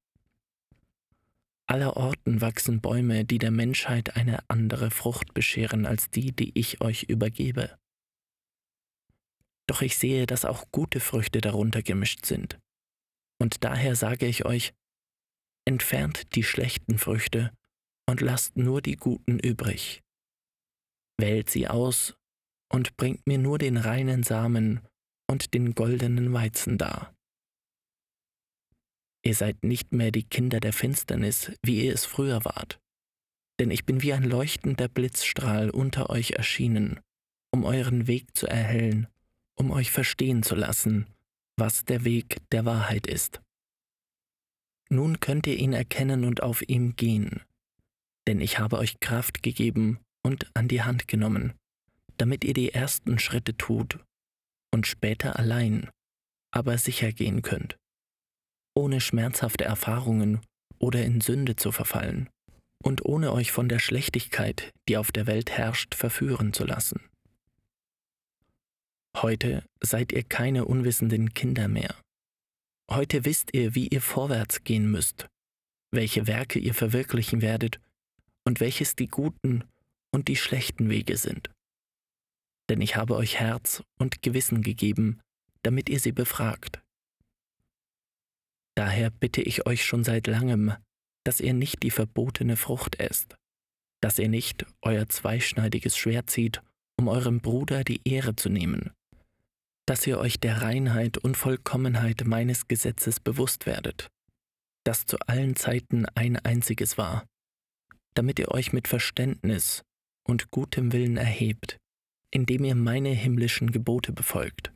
Allerorten 1.67 2.41
wachsen 2.41 2.81
Bäume, 2.81 3.25
die 3.25 3.39
der 3.39 3.51
Menschheit 3.51 4.17
eine 4.17 4.39
andere 4.49 4.91
Frucht 4.91 5.33
bescheren 5.33 5.87
als 5.87 6.11
die, 6.11 6.33
die 6.33 6.53
ich 6.59 6.81
euch 6.81 7.05
übergebe. 7.05 7.79
Doch 9.67 9.81
ich 9.81 9.97
sehe, 9.97 10.27
dass 10.27 10.45
auch 10.45 10.67
gute 10.71 11.01
Früchte 11.01 11.41
darunter 11.41 11.83
gemischt 11.83 12.27
sind. 12.27 12.59
Und 13.41 13.65
daher 13.65 13.97
sage 13.97 14.27
ich 14.27 14.45
euch, 14.45 14.75
entfernt 15.65 16.35
die 16.35 16.43
schlechten 16.43 16.99
Früchte 16.99 17.53
und 18.07 18.21
lasst 18.21 18.57
nur 18.57 18.83
die 18.83 18.97
guten 18.97 19.39
übrig. 19.39 20.03
Wählt 21.19 21.49
sie 21.49 21.69
aus 21.69 22.15
und 22.73 22.97
bringt 22.97 23.27
mir 23.27 23.39
nur 23.39 23.59
den 23.59 23.77
reinen 23.77 24.23
Samen 24.23 24.81
und 25.31 25.55
den 25.55 25.75
goldenen 25.75 26.33
Weizen 26.33 26.79
dar. 26.79 27.15
Ihr 29.25 29.35
seid 29.35 29.63
nicht 29.63 29.93
mehr 29.93 30.11
die 30.11 30.25
Kinder 30.25 30.59
der 30.59 30.73
Finsternis, 30.73 31.53
wie 31.63 31.85
ihr 31.85 31.95
es 31.95 32.05
früher 32.05 32.45
wart. 32.45 32.81
Denn 33.61 33.71
ich 33.71 33.85
bin 33.85 34.03
wie 34.03 34.13
ein 34.13 34.25
leuchtender 34.25 34.89
Blitzstrahl 34.89 35.71
unter 35.71 36.11
euch 36.11 36.33
erschienen, 36.33 36.99
um 37.53 37.65
euren 37.65 38.09
Weg 38.09 38.37
zu 38.37 38.49
erhellen, 38.49 39.07
um 39.55 39.71
euch 39.71 39.93
verstehen 39.93 40.43
zu 40.43 40.57
lassen, 40.57 41.07
was 41.57 41.85
der 41.85 42.05
Weg 42.05 42.39
der 42.51 42.65
Wahrheit 42.65 43.07
ist. 43.07 43.41
Nun 44.89 45.21
könnt 45.21 45.47
ihr 45.47 45.57
ihn 45.57 45.73
erkennen 45.73 46.25
und 46.25 46.43
auf 46.43 46.69
ihm 46.69 46.97
gehen, 46.97 47.43
denn 48.27 48.41
ich 48.41 48.59
habe 48.59 48.79
euch 48.79 49.01
Kraft 49.01 49.43
gegeben 49.43 49.99
und 50.23 50.51
an 50.55 50.69
die 50.69 50.83
Hand 50.83 51.07
genommen, 51.09 51.55
damit 52.19 52.45
ihr 52.45 52.55
die 52.55 52.73
ersten 52.73 53.19
Schritte 53.19 53.57
tut 53.57 53.99
und 54.73 54.87
später 54.87 55.39
allein, 55.39 55.91
aber 56.53 56.79
sicher 56.79 57.13
gehen 57.13 57.43
könnt, 57.43 57.77
ohne 58.75 59.01
schmerzhafte 59.01 59.65
Erfahrungen 59.65 60.41
oder 60.79 61.05
in 61.05 61.21
Sünde 61.21 61.57
zu 61.57 61.73
verfallen 61.73 62.29
und 62.83 63.05
ohne 63.05 63.33
euch 63.33 63.53
von 63.53 63.69
der 63.69 63.79
Schlechtigkeit, 63.79 64.73
die 64.89 64.97
auf 64.97 65.13
der 65.13 65.27
Welt 65.27 65.51
herrscht, 65.51 65.95
verführen 65.95 66.53
zu 66.53 66.65
lassen. 66.65 67.01
Heute 69.17 69.65
seid 69.81 70.13
ihr 70.13 70.23
keine 70.23 70.65
unwissenden 70.65 71.35
Kinder 71.35 71.69
mehr. 71.69 71.95
Heute 72.91 73.25
wisst 73.25 73.55
ihr, 73.55 73.75
wie 73.75 73.89
ihr 73.89 74.01
vorwärts 74.01 74.65
gehen 74.65 74.91
müsst, 74.91 75.29
welche 75.93 76.27
Werke 76.27 76.59
ihr 76.59 76.75
verwirklichen 76.75 77.43
werdet 77.43 77.81
und 78.45 78.61
welches 78.61 78.97
die 78.97 79.09
guten 79.09 79.65
und 80.13 80.29
die 80.29 80.37
schlechten 80.37 80.91
Wege 80.91 81.17
sind. 81.17 81.51
Denn 82.73 82.81
ich 82.81 82.97
habe 82.97 83.17
euch 83.17 83.39
Herz 83.39 83.83
und 83.99 84.23
Gewissen 84.23 84.63
gegeben, 84.63 85.21
damit 85.63 85.91
ihr 85.91 86.01
sie 86.01 86.13
befragt. 86.13 86.81
Daher 88.75 89.11
bitte 89.11 89.43
ich 89.43 89.67
euch 89.67 89.85
schon 89.85 90.05
seit 90.05 90.27
langem, 90.27 90.73
dass 91.23 91.41
ihr 91.41 91.53
nicht 91.53 91.83
die 91.83 91.91
verbotene 91.91 92.57
Frucht 92.57 92.99
esst, 92.99 93.37
dass 94.01 94.19
ihr 94.19 94.31
nicht 94.31 94.65
euer 94.81 95.07
zweischneidiges 95.07 95.99
Schwert 95.99 96.31
zieht, 96.31 96.63
um 96.97 97.09
eurem 97.09 97.43
Bruder 97.43 97.85
die 97.85 98.01
Ehre 98.09 98.37
zu 98.37 98.49
nehmen, 98.49 98.91
dass 99.85 100.07
ihr 100.07 100.19
euch 100.19 100.41
der 100.41 100.63
Reinheit 100.63 101.19
und 101.19 101.37
Vollkommenheit 101.37 102.25
meines 102.25 102.69
Gesetzes 102.69 103.21
bewusst 103.21 103.67
werdet, 103.67 104.09
das 104.85 105.05
zu 105.05 105.19
allen 105.27 105.57
Zeiten 105.57 106.07
ein 106.15 106.39
einziges 106.39 106.97
war, 106.97 107.27
damit 108.15 108.39
ihr 108.39 108.51
euch 108.51 108.73
mit 108.73 108.89
Verständnis 108.89 109.85
und 110.25 110.51
gutem 110.51 110.95
Willen 110.95 111.19
erhebt, 111.19 111.79
indem 112.33 112.65
ihr 112.65 112.75
meine 112.75 113.11
himmlischen 113.11 113.71
Gebote 113.71 114.13
befolgt, 114.13 114.73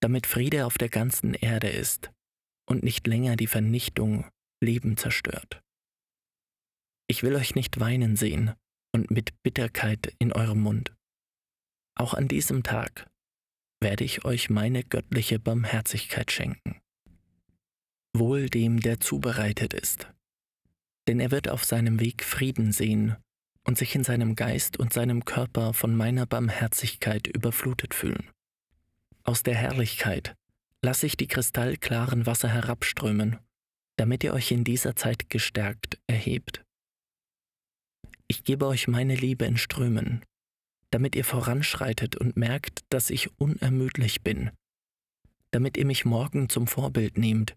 damit 0.00 0.26
Friede 0.26 0.66
auf 0.66 0.76
der 0.76 0.90
ganzen 0.90 1.32
Erde 1.32 1.68
ist 1.68 2.10
und 2.68 2.82
nicht 2.82 3.06
länger 3.06 3.36
die 3.36 3.46
Vernichtung 3.46 4.28
Leben 4.62 4.96
zerstört. 4.96 5.62
Ich 7.08 7.22
will 7.22 7.36
euch 7.36 7.54
nicht 7.54 7.80
weinen 7.80 8.16
sehen 8.16 8.54
und 8.92 9.10
mit 9.10 9.42
Bitterkeit 9.42 10.14
in 10.18 10.32
eurem 10.32 10.60
Mund. 10.60 10.94
Auch 11.96 12.14
an 12.14 12.28
diesem 12.28 12.62
Tag 12.62 13.08
werde 13.80 14.04
ich 14.04 14.24
euch 14.24 14.50
meine 14.50 14.82
göttliche 14.82 15.38
Barmherzigkeit 15.38 16.32
schenken. 16.32 16.80
Wohl 18.16 18.48
dem, 18.48 18.80
der 18.80 19.00
zubereitet 19.00 19.74
ist, 19.74 20.12
denn 21.06 21.20
er 21.20 21.30
wird 21.30 21.48
auf 21.48 21.64
seinem 21.64 22.00
Weg 22.00 22.24
Frieden 22.24 22.72
sehen 22.72 23.16
und 23.64 23.78
sich 23.78 23.94
in 23.94 24.04
seinem 24.04 24.36
Geist 24.36 24.78
und 24.78 24.92
seinem 24.92 25.24
Körper 25.24 25.72
von 25.72 25.96
meiner 25.96 26.26
Barmherzigkeit 26.26 27.26
überflutet 27.26 27.94
fühlen. 27.94 28.30
Aus 29.24 29.42
der 29.42 29.54
Herrlichkeit 29.54 30.36
lasse 30.82 31.06
ich 31.06 31.16
die 31.16 31.26
kristallklaren 31.26 32.26
Wasser 32.26 32.48
herabströmen, 32.48 33.38
damit 33.96 34.22
ihr 34.22 34.34
euch 34.34 34.50
in 34.52 34.64
dieser 34.64 34.96
Zeit 34.96 35.30
gestärkt 35.30 35.98
erhebt. 36.06 36.62
Ich 38.28 38.44
gebe 38.44 38.66
euch 38.66 38.88
meine 38.88 39.14
Liebe 39.14 39.44
in 39.46 39.56
Strömen, 39.56 40.24
damit 40.90 41.16
ihr 41.16 41.24
voranschreitet 41.24 42.16
und 42.16 42.36
merkt, 42.36 42.84
dass 42.90 43.10
ich 43.10 43.38
unermüdlich 43.38 44.22
bin, 44.22 44.50
damit 45.50 45.76
ihr 45.76 45.86
mich 45.86 46.04
morgen 46.04 46.48
zum 46.48 46.66
Vorbild 46.66 47.16
nehmt, 47.16 47.56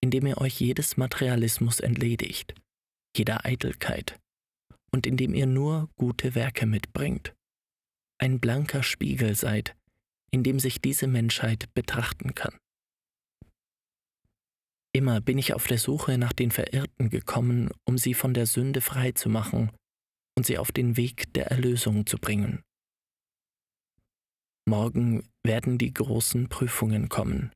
indem 0.00 0.26
ihr 0.26 0.38
euch 0.38 0.60
jedes 0.60 0.96
Materialismus 0.96 1.80
entledigt, 1.80 2.54
jeder 3.16 3.44
Eitelkeit, 3.44 4.18
und 4.94 5.08
indem 5.08 5.34
ihr 5.34 5.46
nur 5.46 5.90
gute 5.96 6.36
Werke 6.36 6.66
mitbringt, 6.66 7.34
ein 8.20 8.38
blanker 8.38 8.84
Spiegel 8.84 9.34
seid, 9.34 9.74
in 10.30 10.44
dem 10.44 10.60
sich 10.60 10.80
diese 10.80 11.08
Menschheit 11.08 11.66
betrachten 11.74 12.36
kann. 12.36 12.56
Immer 14.94 15.20
bin 15.20 15.36
ich 15.36 15.52
auf 15.52 15.66
der 15.66 15.78
Suche 15.78 16.16
nach 16.16 16.32
den 16.32 16.52
Verirrten 16.52 17.10
gekommen, 17.10 17.70
um 17.84 17.98
sie 17.98 18.14
von 18.14 18.34
der 18.34 18.46
Sünde 18.46 18.80
frei 18.80 19.10
zu 19.10 19.28
machen 19.28 19.72
und 20.38 20.46
sie 20.46 20.58
auf 20.58 20.70
den 20.70 20.96
Weg 20.96 21.32
der 21.34 21.48
Erlösung 21.48 22.06
zu 22.06 22.16
bringen. 22.16 22.62
Morgen 24.64 25.28
werden 25.44 25.76
die 25.76 25.92
großen 25.92 26.48
Prüfungen 26.48 27.08
kommen, 27.08 27.50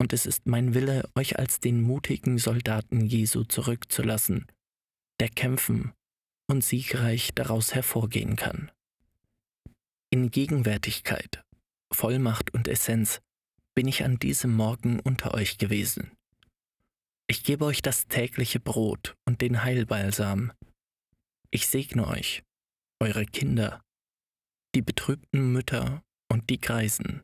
und 0.00 0.12
es 0.12 0.26
ist 0.26 0.46
mein 0.46 0.74
Wille, 0.74 1.08
euch 1.14 1.38
als 1.38 1.60
den 1.60 1.80
mutigen 1.80 2.38
Soldaten 2.38 3.06
Jesu 3.06 3.44
zurückzulassen, 3.44 4.46
der 5.20 5.28
kämpfen 5.28 5.92
und 6.50 6.64
siegreich 6.64 7.30
daraus 7.34 7.74
hervorgehen 7.74 8.36
kann. 8.36 8.70
In 10.10 10.30
Gegenwärtigkeit, 10.30 11.44
Vollmacht 11.92 12.52
und 12.52 12.66
Essenz 12.66 13.20
bin 13.74 13.86
ich 13.86 14.04
an 14.04 14.18
diesem 14.18 14.54
Morgen 14.54 14.98
unter 15.00 15.34
euch 15.34 15.58
gewesen. 15.58 16.10
Ich 17.28 17.44
gebe 17.44 17.64
euch 17.64 17.82
das 17.82 18.08
tägliche 18.08 18.58
Brot 18.58 19.16
und 19.24 19.40
den 19.40 19.62
Heilbalsam. 19.62 20.52
Ich 21.52 21.68
segne 21.68 22.08
euch, 22.08 22.42
eure 22.98 23.24
Kinder, 23.24 23.84
die 24.74 24.82
betrübten 24.82 25.52
Mütter 25.52 26.02
und 26.28 26.50
die 26.50 26.60
Greisen. 26.60 27.22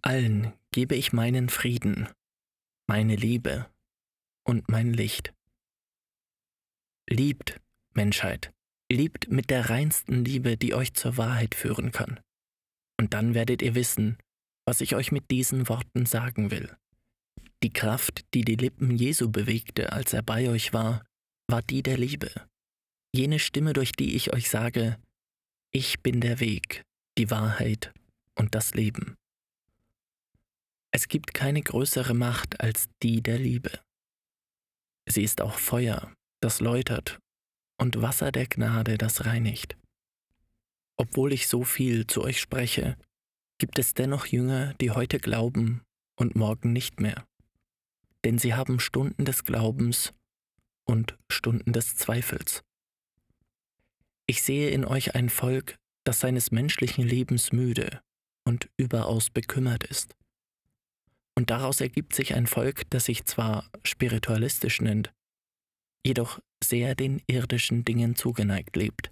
Allen 0.00 0.52
gebe 0.70 0.94
ich 0.94 1.12
meinen 1.12 1.48
Frieden, 1.48 2.08
meine 2.86 3.16
Liebe 3.16 3.68
und 4.44 4.68
mein 4.68 4.92
Licht. 4.92 5.34
Liebt 7.08 7.60
Menschheit, 7.96 8.52
liebt 8.92 9.30
mit 9.30 9.50
der 9.50 9.70
reinsten 9.70 10.24
Liebe, 10.24 10.56
die 10.56 10.74
euch 10.74 10.94
zur 10.94 11.16
Wahrheit 11.16 11.54
führen 11.54 11.92
kann. 11.92 12.20
Und 12.98 13.14
dann 13.14 13.34
werdet 13.34 13.62
ihr 13.62 13.74
wissen, 13.74 14.18
was 14.66 14.80
ich 14.80 14.94
euch 14.94 15.10
mit 15.12 15.30
diesen 15.30 15.68
Worten 15.68 16.06
sagen 16.06 16.50
will. 16.50 16.76
Die 17.62 17.72
Kraft, 17.72 18.24
die 18.34 18.42
die 18.42 18.56
Lippen 18.56 18.96
Jesu 18.96 19.30
bewegte, 19.30 19.92
als 19.92 20.12
er 20.12 20.22
bei 20.22 20.48
euch 20.48 20.72
war, 20.72 21.04
war 21.48 21.62
die 21.62 21.82
der 21.82 21.98
Liebe. 21.98 22.30
Jene 23.14 23.38
Stimme, 23.38 23.72
durch 23.72 23.92
die 23.92 24.14
ich 24.16 24.32
euch 24.32 24.48
sage, 24.48 24.98
ich 25.72 26.00
bin 26.02 26.20
der 26.20 26.40
Weg, 26.40 26.82
die 27.18 27.30
Wahrheit 27.30 27.92
und 28.36 28.54
das 28.54 28.74
Leben. 28.74 29.14
Es 30.94 31.08
gibt 31.08 31.34
keine 31.34 31.62
größere 31.62 32.14
Macht 32.14 32.60
als 32.60 32.88
die 33.02 33.22
der 33.22 33.38
Liebe. 33.38 33.80
Sie 35.08 35.22
ist 35.22 35.40
auch 35.40 35.58
Feuer, 35.58 36.12
das 36.40 36.60
läutert 36.60 37.21
und 37.82 38.00
Wasser 38.00 38.30
der 38.30 38.46
Gnade, 38.46 38.96
das 38.96 39.26
reinigt. 39.26 39.76
Obwohl 40.96 41.32
ich 41.32 41.48
so 41.48 41.64
viel 41.64 42.06
zu 42.06 42.22
euch 42.22 42.40
spreche, 42.40 42.96
gibt 43.58 43.76
es 43.80 43.92
dennoch 43.92 44.26
Jünger, 44.26 44.74
die 44.74 44.92
heute 44.92 45.18
glauben 45.18 45.82
und 46.14 46.36
morgen 46.36 46.72
nicht 46.72 47.00
mehr. 47.00 47.26
Denn 48.24 48.38
sie 48.38 48.54
haben 48.54 48.78
Stunden 48.78 49.24
des 49.24 49.42
Glaubens 49.42 50.14
und 50.84 51.18
Stunden 51.28 51.72
des 51.72 51.96
Zweifels. 51.96 52.62
Ich 54.28 54.42
sehe 54.42 54.70
in 54.70 54.84
euch 54.84 55.16
ein 55.16 55.28
Volk, 55.28 55.76
das 56.04 56.20
seines 56.20 56.52
menschlichen 56.52 57.02
Lebens 57.02 57.50
müde 57.50 58.00
und 58.44 58.70
überaus 58.76 59.28
bekümmert 59.28 59.82
ist. 59.82 60.14
Und 61.34 61.50
daraus 61.50 61.80
ergibt 61.80 62.14
sich 62.14 62.34
ein 62.34 62.46
Volk, 62.46 62.88
das 62.90 63.06
sich 63.06 63.24
zwar 63.24 63.68
spiritualistisch 63.82 64.80
nennt, 64.80 65.12
jedoch 66.06 66.40
sehr 66.62 66.94
den 66.94 67.22
irdischen 67.26 67.84
Dingen 67.84 68.16
zugeneigt 68.16 68.76
lebt. 68.76 69.10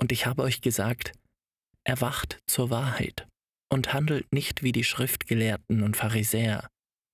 Und 0.00 0.12
ich 0.12 0.26
habe 0.26 0.42
euch 0.42 0.60
gesagt, 0.60 1.12
erwacht 1.84 2.40
zur 2.46 2.70
Wahrheit 2.70 3.26
und 3.70 3.92
handelt 3.92 4.32
nicht 4.32 4.62
wie 4.62 4.72
die 4.72 4.84
Schriftgelehrten 4.84 5.82
und 5.82 5.96
Pharisäer, 5.96 6.68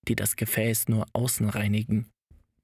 die 0.07 0.15
das 0.15 0.35
Gefäß 0.35 0.87
nur 0.87 1.05
außen 1.13 1.49
reinigen, 1.49 2.11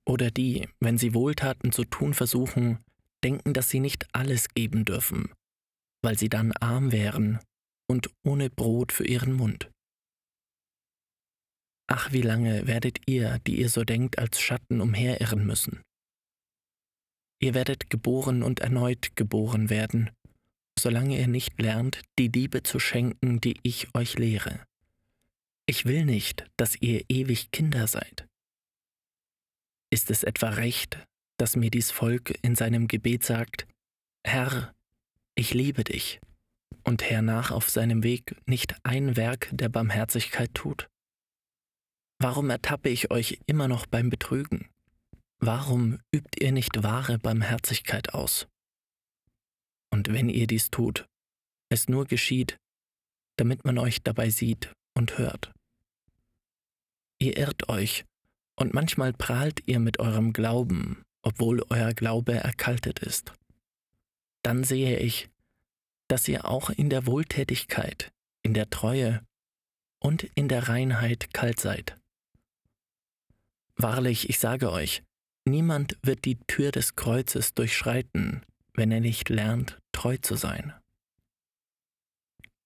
oder 0.06 0.32
die, 0.32 0.68
wenn 0.80 0.98
sie 0.98 1.14
Wohltaten 1.14 1.72
zu 1.72 1.86
tun 1.86 2.14
versuchen, 2.14 2.80
denken, 3.24 3.54
dass 3.54 3.70
sie 3.70 3.80
nicht 3.80 4.08
alles 4.14 4.50
geben 4.50 4.86
dürfen, 4.86 5.32
weil 6.04 6.18
sie 6.18 6.30
dann 6.30 6.52
arm 6.54 6.92
wären 6.92 7.40
und 7.90 8.10
ohne 8.24 8.50
Brot 8.50 8.92
für 8.92 9.06
ihren 9.06 9.34
Mund. 9.34 9.70
Ach, 11.94 12.14
wie 12.14 12.22
lange 12.22 12.68
werdet 12.68 13.00
ihr, 13.06 13.40
die 13.40 13.60
ihr 13.60 13.68
so 13.68 13.84
denkt, 13.84 14.18
als 14.18 14.40
Schatten 14.40 14.80
umherirren 14.80 15.46
müssen? 15.46 15.82
Ihr 17.42 17.54
werdet 17.54 17.90
geboren 17.90 18.44
und 18.44 18.62
erneut 18.62 19.18
geboren 19.18 19.70
werden, 19.70 20.10
solange 20.80 21.20
ihr 21.20 21.28
nicht 21.28 21.62
lernt, 21.62 22.02
die 22.18 22.30
Liebe 22.30 22.64
zu 22.64 22.80
schenken, 22.80 23.42
die 23.42 23.60
ich 23.64 23.94
euch 23.94 24.18
lehre. 24.18 24.66
Ich 25.66 25.84
will 25.84 26.06
nicht, 26.06 26.46
dass 26.56 26.82
ihr 26.82 27.04
ewig 27.10 27.52
Kinder 27.52 27.88
seid. 27.88 28.26
Ist 29.90 30.12
es 30.12 30.24
etwa 30.24 30.48
recht, 30.48 31.06
dass 31.36 31.58
mir 31.58 31.72
dies 31.72 31.92
Volk 31.92 32.40
in 32.42 32.56
seinem 32.56 32.88
Gebet 32.88 33.26
sagt, 33.26 33.68
Herr, 34.24 34.74
ich 35.36 35.54
liebe 35.54 35.84
dich, 35.84 36.22
und 36.86 37.04
hernach 37.04 37.52
auf 37.52 37.70
seinem 37.70 38.02
Weg 38.02 38.34
nicht 38.46 38.76
ein 38.84 39.18
Werk 39.18 39.50
der 39.52 39.68
Barmherzigkeit 39.68 40.54
tut? 40.54 40.88
Warum 42.24 42.52
ertappe 42.52 42.90
ich 42.90 43.10
euch 43.10 43.40
immer 43.48 43.68
noch 43.68 43.88
beim 43.88 44.12
Betrügen? 44.12 44.70
Warum 45.40 45.98
übt 46.14 46.40
ihr 46.40 46.52
nicht 46.52 46.84
wahre 46.84 47.18
Barmherzigkeit 47.18 48.14
aus? 48.14 48.48
Und 49.90 50.14
wenn 50.14 50.30
ihr 50.30 50.46
dies 50.46 50.70
tut, 50.70 51.08
es 51.70 51.90
nur 51.90 52.06
geschieht, 52.06 52.60
damit 53.38 53.66
man 53.66 53.80
euch 53.80 54.04
dabei 54.04 54.30
sieht 54.30 54.72
und 54.94 55.18
hört. 55.18 55.52
Ihr 57.18 57.38
irrt 57.38 57.70
euch, 57.70 58.06
und 58.56 58.76
manchmal 58.76 59.14
prahlt 59.14 59.64
ihr 59.66 59.80
mit 59.80 60.00
eurem 60.00 60.32
Glauben, 60.32 61.02
obwohl 61.24 61.66
euer 61.72 61.96
Glaube 61.96 62.34
erkaltet 62.34 63.00
ist. 63.00 63.34
Dann 64.44 64.64
sehe 64.64 65.00
ich, 65.00 65.28
dass 66.08 66.28
ihr 66.28 66.46
auch 66.46 66.70
in 66.70 66.92
der 66.92 67.08
Wohltätigkeit, 67.08 68.12
in 68.44 68.54
der 68.54 68.70
Treue 68.70 69.26
und 70.00 70.22
in 70.36 70.50
der 70.50 70.70
Reinheit 70.70 71.34
kalt 71.34 71.60
seid. 71.60 71.98
Wahrlich, 73.82 74.30
ich 74.30 74.38
sage 74.38 74.72
euch, 74.72 75.02
niemand 75.44 75.98
wird 76.04 76.26
die 76.26 76.38
Tür 76.46 76.72
des 76.72 76.96
Kreuzes 76.96 77.56
durchschreiten, 77.56 78.46
wenn 78.76 78.92
er 78.92 79.00
nicht 79.00 79.30
lernt, 79.30 79.80
treu 79.92 80.18
zu 80.18 80.36
sein. 80.36 80.74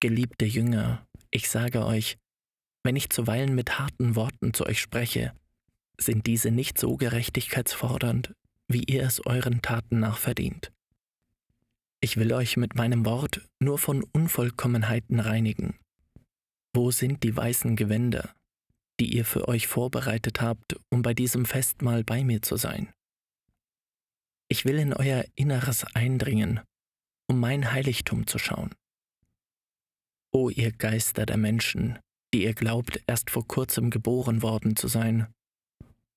Geliebte 0.02 0.44
Jünger, 0.44 1.08
ich 1.32 1.50
sage 1.50 1.86
euch, 1.86 2.18
wenn 2.84 2.98
ich 2.98 3.10
zuweilen 3.10 3.56
mit 3.56 3.80
harten 3.80 4.18
Worten 4.18 4.54
zu 4.54 4.66
euch 4.66 4.82
spreche, 4.82 5.32
sind 5.98 6.28
diese 6.28 6.52
nicht 6.52 6.78
so 6.78 6.98
gerechtigkeitsfordernd, 6.98 8.34
wie 8.68 8.84
ihr 8.84 9.04
es 9.04 9.26
euren 9.26 9.62
Taten 9.62 10.02
nach 10.02 10.18
verdient. 10.18 10.74
Ich 12.02 12.18
will 12.18 12.34
euch 12.34 12.58
mit 12.58 12.76
meinem 12.76 13.06
Wort 13.06 13.48
nur 13.60 13.78
von 13.80 14.04
Unvollkommenheiten 14.04 15.22
reinigen. 15.22 15.80
Wo 16.74 16.92
sind 16.92 17.24
die 17.24 17.36
weißen 17.36 17.78
Gewänder, 17.78 18.36
die 19.00 19.16
ihr 19.16 19.26
für 19.26 19.48
euch 19.48 19.68
vorbereitet 19.68 20.42
habt, 20.42 20.76
um 20.90 21.02
bei 21.02 21.14
diesem 21.14 21.46
Festmahl 21.46 22.04
bei 22.04 22.24
mir 22.24 22.42
zu 22.42 22.56
sein? 22.56 22.94
Ich 24.48 24.66
will 24.66 24.78
in 24.78 24.94
euer 24.94 25.26
Inneres 25.36 25.86
eindringen, 25.96 26.62
um 27.28 27.40
mein 27.40 27.72
Heiligtum 27.72 28.28
zu 28.28 28.38
schauen. 28.38 28.74
O 30.32 30.50
ihr 30.50 30.72
Geister 30.72 31.26
der 31.26 31.38
Menschen, 31.38 32.00
die 32.34 32.44
ihr 32.44 32.54
glaubt, 32.54 33.02
erst 33.08 33.30
vor 33.32 33.48
kurzem 33.48 33.90
geboren 33.90 34.42
worden 34.42 34.76
zu 34.76 34.88
sein, 34.88 35.28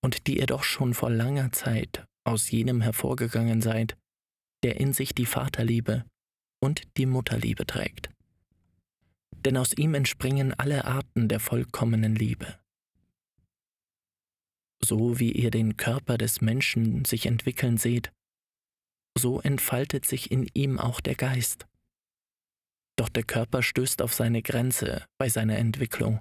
und 0.03 0.27
die 0.27 0.39
ihr 0.39 0.47
doch 0.47 0.63
schon 0.63 0.95
vor 0.95 1.11
langer 1.11 1.53
Zeit 1.53 2.07
aus 2.25 2.51
jenem 2.51 2.81
hervorgegangen 2.81 3.63
seid, 3.63 3.97
der 4.63 4.79
in 4.81 4.93
sich 4.93 5.15
die 5.15 5.27
Vaterliebe 5.27 6.05
und 6.61 6.83
die 6.97 7.07
Mutterliebe 7.07 7.67
trägt. 7.67 8.11
Denn 9.45 9.57
aus 9.57 9.73
ihm 9.73 9.95
entspringen 9.95 10.53
alle 10.55 10.85
Arten 10.85 11.29
der 11.29 11.41
vollkommenen 11.41 12.15
Liebe. 12.15 12.59
So 14.89 15.21
wie 15.21 15.33
ihr 15.33 15.51
den 15.51 15.77
Körper 15.77 16.17
des 16.17 16.41
Menschen 16.41 17.05
sich 17.05 17.27
entwickeln 17.27 17.77
seht, 17.77 18.11
so 19.19 19.39
entfaltet 19.39 20.07
sich 20.07 20.31
in 20.31 20.49
ihm 20.55 20.79
auch 20.79 21.03
der 21.03 21.15
Geist. 21.15 21.67
Doch 22.97 23.11
der 23.11 23.25
Körper 23.25 23.63
stößt 23.63 24.01
auf 24.01 24.15
seine 24.15 24.41
Grenze 24.41 25.05
bei 25.19 25.29
seiner 25.29 25.59
Entwicklung, 25.59 26.21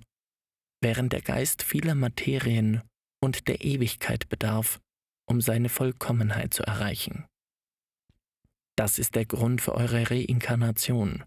während 0.82 1.14
der 1.14 1.22
Geist 1.22 1.64
vieler 1.64 1.96
Materien 1.96 2.82
und 3.24 3.48
der 3.48 3.64
Ewigkeit 3.64 4.28
bedarf, 4.28 4.82
um 5.30 5.40
seine 5.40 5.70
Vollkommenheit 5.70 6.54
zu 6.54 6.64
erreichen. 6.64 7.26
Das 8.76 9.00
ist 9.00 9.16
der 9.16 9.26
Grund 9.26 9.62
für 9.62 9.76
eure 9.76 10.12
Reinkarnation. 10.12 11.24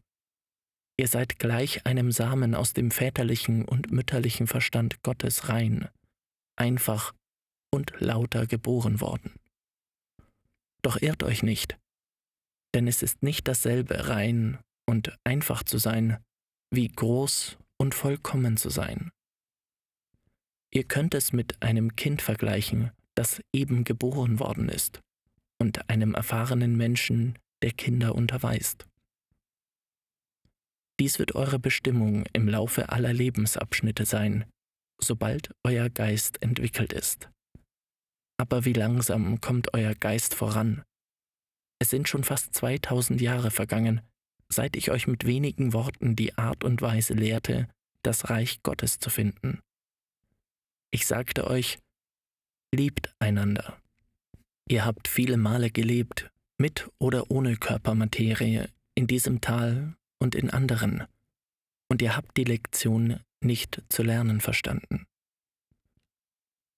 Ihr 0.99 1.09
seid 1.09 1.39
gleich 1.39 1.87
einem 1.87 2.13
Samen 2.13 2.55
aus 2.55 2.75
dem 2.75 2.91
väterlichen 2.91 3.65
und 3.65 3.91
mütterlichen 3.93 4.47
Verstand 4.47 5.03
Gottes 5.03 5.49
rein, 5.49 5.89
einfach 6.57 7.15
und 7.71 7.93
lauter 8.01 8.47
geboren 8.47 9.01
worden. 9.01 9.35
Doch 10.83 11.01
irrt 11.01 11.23
euch 11.23 11.43
nicht, 11.43 11.79
denn 12.75 12.87
es 12.87 13.03
ist 13.03 13.23
nicht 13.23 13.49
dasselbe 13.49 14.09
rein 14.09 14.59
und 14.87 15.17
einfach 15.25 15.63
zu 15.63 15.79
sein, 15.79 16.19
wie 16.71 16.89
groß 16.89 17.59
und 17.79 17.95
vollkommen 17.95 18.57
zu 18.57 18.71
sein. 18.71 19.11
Ihr 20.73 20.85
könnt 20.85 21.15
es 21.15 21.33
mit 21.33 21.63
einem 21.63 21.97
Kind 21.97 22.23
vergleichen, 22.23 22.93
das 23.17 23.43
eben 23.53 23.85
geboren 23.85 24.39
worden 24.39 24.69
ist, 24.69 25.01
und 25.59 25.91
einem 25.91 26.15
erfahrenen 26.15 26.77
Menschen, 26.77 27.39
der 27.63 27.73
Kinder 27.73 28.15
unterweist. 28.15 28.87
Dies 31.01 31.19
wird 31.19 31.35
eure 31.35 31.59
Bestimmung 31.59 32.25
im 32.33 32.49
Laufe 32.49 32.91
aller 32.91 33.13
Lebensabschnitte 33.13 34.05
sein, 34.05 34.45
sobald 35.01 35.51
euer 35.65 35.89
Geist 35.89 36.41
entwickelt 36.43 36.93
ist. 36.93 37.31
Aber 38.41 38.65
wie 38.65 38.73
langsam 38.73 39.43
kommt 39.43 39.75
euer 39.75 39.95
Geist 39.95 40.35
voran? 40.35 40.83
Es 41.79 41.91
sind 41.91 42.09
schon 42.09 42.25
fast 42.25 42.55
2000 42.55 43.21
Jahre 43.21 43.51
vergangen, 43.51 44.01
seit 44.49 44.77
ich 44.77 44.91
euch 44.91 45.07
mit 45.07 45.27
wenigen 45.27 45.75
Worten 45.75 46.17
die 46.17 46.39
Art 46.39 46.65
und 46.65 46.81
Weise 46.81 47.13
lehrte, 47.13 47.69
das 48.03 48.31
Reich 48.31 48.63
Gottes 48.63 48.99
zu 48.99 49.11
finden. 49.11 49.61
Ich 50.91 51.07
sagte 51.07 51.49
euch, 51.49 51.81
liebt 52.75 53.15
einander. 53.19 53.77
Ihr 54.71 54.87
habt 54.87 55.07
viele 55.07 55.37
Male 55.37 55.71
gelebt, 55.71 56.31
mit 56.57 56.91
oder 56.99 57.31
ohne 57.31 57.59
Körpermaterie, 57.59 58.69
in 58.95 59.07
diesem 59.07 59.43
Tal 59.43 59.97
und 60.19 60.35
in 60.35 60.49
anderen, 60.49 61.05
und 61.91 62.01
ihr 62.01 62.17
habt 62.17 62.39
die 62.39 62.45
Lektion 62.45 63.21
nicht 63.45 63.83
zu 63.91 64.03
lernen 64.03 64.41
verstanden. 64.41 65.05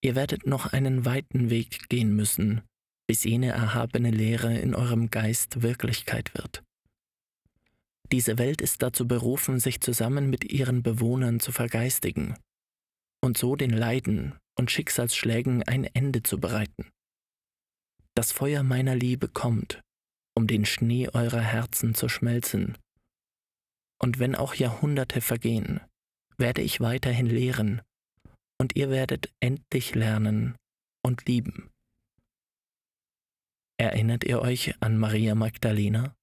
Ihr 0.02 0.16
werdet 0.16 0.46
noch 0.46 0.72
einen 0.72 1.04
weiten 1.04 1.48
Weg 1.48 1.88
gehen 1.88 2.14
müssen, 2.14 2.62
bis 3.06 3.24
jene 3.24 3.50
erhabene 3.50 4.10
Lehre 4.10 4.58
in 4.58 4.74
eurem 4.74 5.10
Geist 5.10 5.62
Wirklichkeit 5.62 6.34
wird. 6.34 6.62
Diese 8.10 8.36
Welt 8.36 8.60
ist 8.60 8.82
dazu 8.82 9.06
berufen, 9.08 9.60
sich 9.60 9.80
zusammen 9.80 10.28
mit 10.28 10.44
ihren 10.52 10.82
Bewohnern 10.82 11.40
zu 11.40 11.52
vergeistigen 11.52 12.36
und 13.22 13.38
so 13.38 13.56
den 13.56 13.70
Leiden 13.70 14.34
und 14.58 14.70
Schicksalsschlägen 14.70 15.62
ein 15.62 15.84
Ende 15.84 16.22
zu 16.22 16.38
bereiten. 16.38 16.90
Das 18.14 18.32
Feuer 18.32 18.62
meiner 18.62 18.94
Liebe 18.94 19.28
kommt, 19.28 19.80
um 20.34 20.46
den 20.46 20.66
Schnee 20.66 21.08
eurer 21.08 21.40
Herzen 21.40 21.94
zu 21.94 22.08
schmelzen. 22.08 22.76
Und 23.98 24.18
wenn 24.18 24.34
auch 24.34 24.54
Jahrhunderte 24.54 25.20
vergehen, 25.20 25.80
werde 26.36 26.60
ich 26.60 26.80
weiterhin 26.80 27.26
lehren, 27.26 27.80
und 28.62 28.76
ihr 28.76 28.90
werdet 28.90 29.28
endlich 29.40 29.96
lernen 29.96 30.54
und 31.04 31.26
lieben. 31.26 31.72
Erinnert 33.76 34.22
ihr 34.22 34.40
euch 34.40 34.80
an 34.80 34.98
Maria 34.98 35.34
Magdalena? 35.34 36.14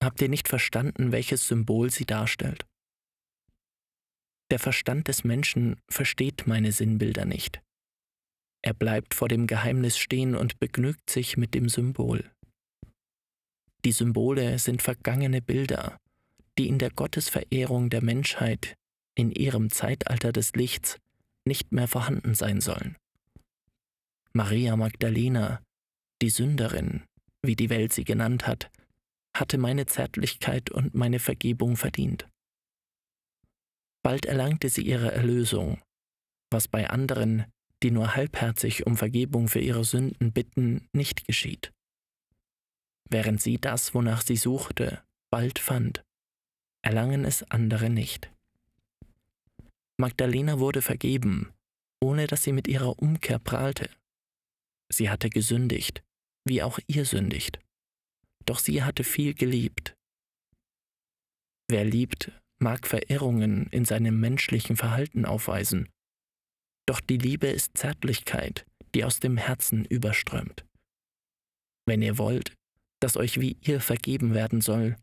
Habt 0.00 0.22
ihr 0.22 0.28
nicht 0.28 0.46
verstanden, 0.46 1.10
welches 1.10 1.48
Symbol 1.48 1.90
sie 1.90 2.06
darstellt? 2.06 2.64
Der 4.52 4.60
Verstand 4.60 5.08
des 5.08 5.24
Menschen 5.24 5.74
versteht 5.90 6.46
meine 6.46 6.70
Sinnbilder 6.70 7.24
nicht. 7.24 7.60
Er 8.62 8.74
bleibt 8.74 9.12
vor 9.12 9.26
dem 9.26 9.48
Geheimnis 9.48 9.98
stehen 9.98 10.36
und 10.36 10.60
begnügt 10.60 11.10
sich 11.10 11.36
mit 11.36 11.52
dem 11.52 11.68
Symbol. 11.68 12.30
Die 13.84 13.90
Symbole 13.90 14.60
sind 14.60 14.82
vergangene 14.82 15.42
Bilder, 15.42 15.98
die 16.58 16.68
in 16.68 16.78
der 16.78 16.90
Gottesverehrung 16.90 17.90
der 17.90 18.04
Menschheit 18.04 18.76
in 19.16 19.32
ihrem 19.32 19.72
Zeitalter 19.72 20.30
des 20.30 20.52
Lichts 20.52 21.00
nicht 21.46 21.72
mehr 21.72 21.88
vorhanden 21.88 22.34
sein 22.34 22.60
sollen. 22.60 22.96
Maria 24.32 24.76
Magdalena, 24.76 25.62
die 26.20 26.30
Sünderin, 26.30 27.04
wie 27.42 27.56
die 27.56 27.70
Welt 27.70 27.92
sie 27.92 28.04
genannt 28.04 28.46
hat, 28.46 28.70
hatte 29.36 29.58
meine 29.58 29.86
Zärtlichkeit 29.86 30.70
und 30.70 30.94
meine 30.94 31.18
Vergebung 31.18 31.76
verdient. 31.76 32.28
Bald 34.02 34.26
erlangte 34.26 34.68
sie 34.68 34.82
ihre 34.82 35.12
Erlösung, 35.12 35.82
was 36.50 36.68
bei 36.68 36.90
anderen, 36.90 37.46
die 37.82 37.90
nur 37.90 38.14
halbherzig 38.14 38.86
um 38.86 38.96
Vergebung 38.96 39.48
für 39.48 39.60
ihre 39.60 39.84
Sünden 39.84 40.32
bitten, 40.32 40.88
nicht 40.92 41.26
geschieht. 41.26 41.72
Während 43.08 43.40
sie 43.42 43.58
das, 43.58 43.94
wonach 43.94 44.22
sie 44.22 44.36
suchte, 44.36 45.02
bald 45.30 45.58
fand, 45.58 46.02
erlangen 46.82 47.24
es 47.24 47.42
andere 47.50 47.90
nicht. 47.90 48.33
Magdalena 49.96 50.58
wurde 50.58 50.82
vergeben, 50.82 51.52
ohne 52.02 52.26
dass 52.26 52.42
sie 52.42 52.52
mit 52.52 52.68
ihrer 52.68 52.98
Umkehr 52.98 53.38
prahlte. 53.38 53.88
Sie 54.92 55.08
hatte 55.08 55.30
gesündigt, 55.30 56.02
wie 56.44 56.62
auch 56.62 56.78
ihr 56.86 57.04
sündigt. 57.04 57.60
Doch 58.44 58.58
sie 58.58 58.82
hatte 58.82 59.04
viel 59.04 59.34
geliebt. 59.34 59.96
Wer 61.70 61.84
liebt, 61.84 62.30
mag 62.58 62.86
Verirrungen 62.86 63.68
in 63.68 63.84
seinem 63.84 64.20
menschlichen 64.20 64.76
Verhalten 64.76 65.24
aufweisen. 65.24 65.88
Doch 66.86 67.00
die 67.00 67.16
Liebe 67.16 67.46
ist 67.46 67.76
Zärtlichkeit, 67.76 68.66
die 68.94 69.04
aus 69.04 69.20
dem 69.20 69.36
Herzen 69.36 69.84
überströmt. 69.84 70.66
Wenn 71.86 72.02
ihr 72.02 72.18
wollt, 72.18 72.54
dass 73.00 73.16
euch 73.16 73.40
wie 73.40 73.56
ihr 73.60 73.80
vergeben 73.80 74.34
werden 74.34 74.60
soll, 74.60 74.96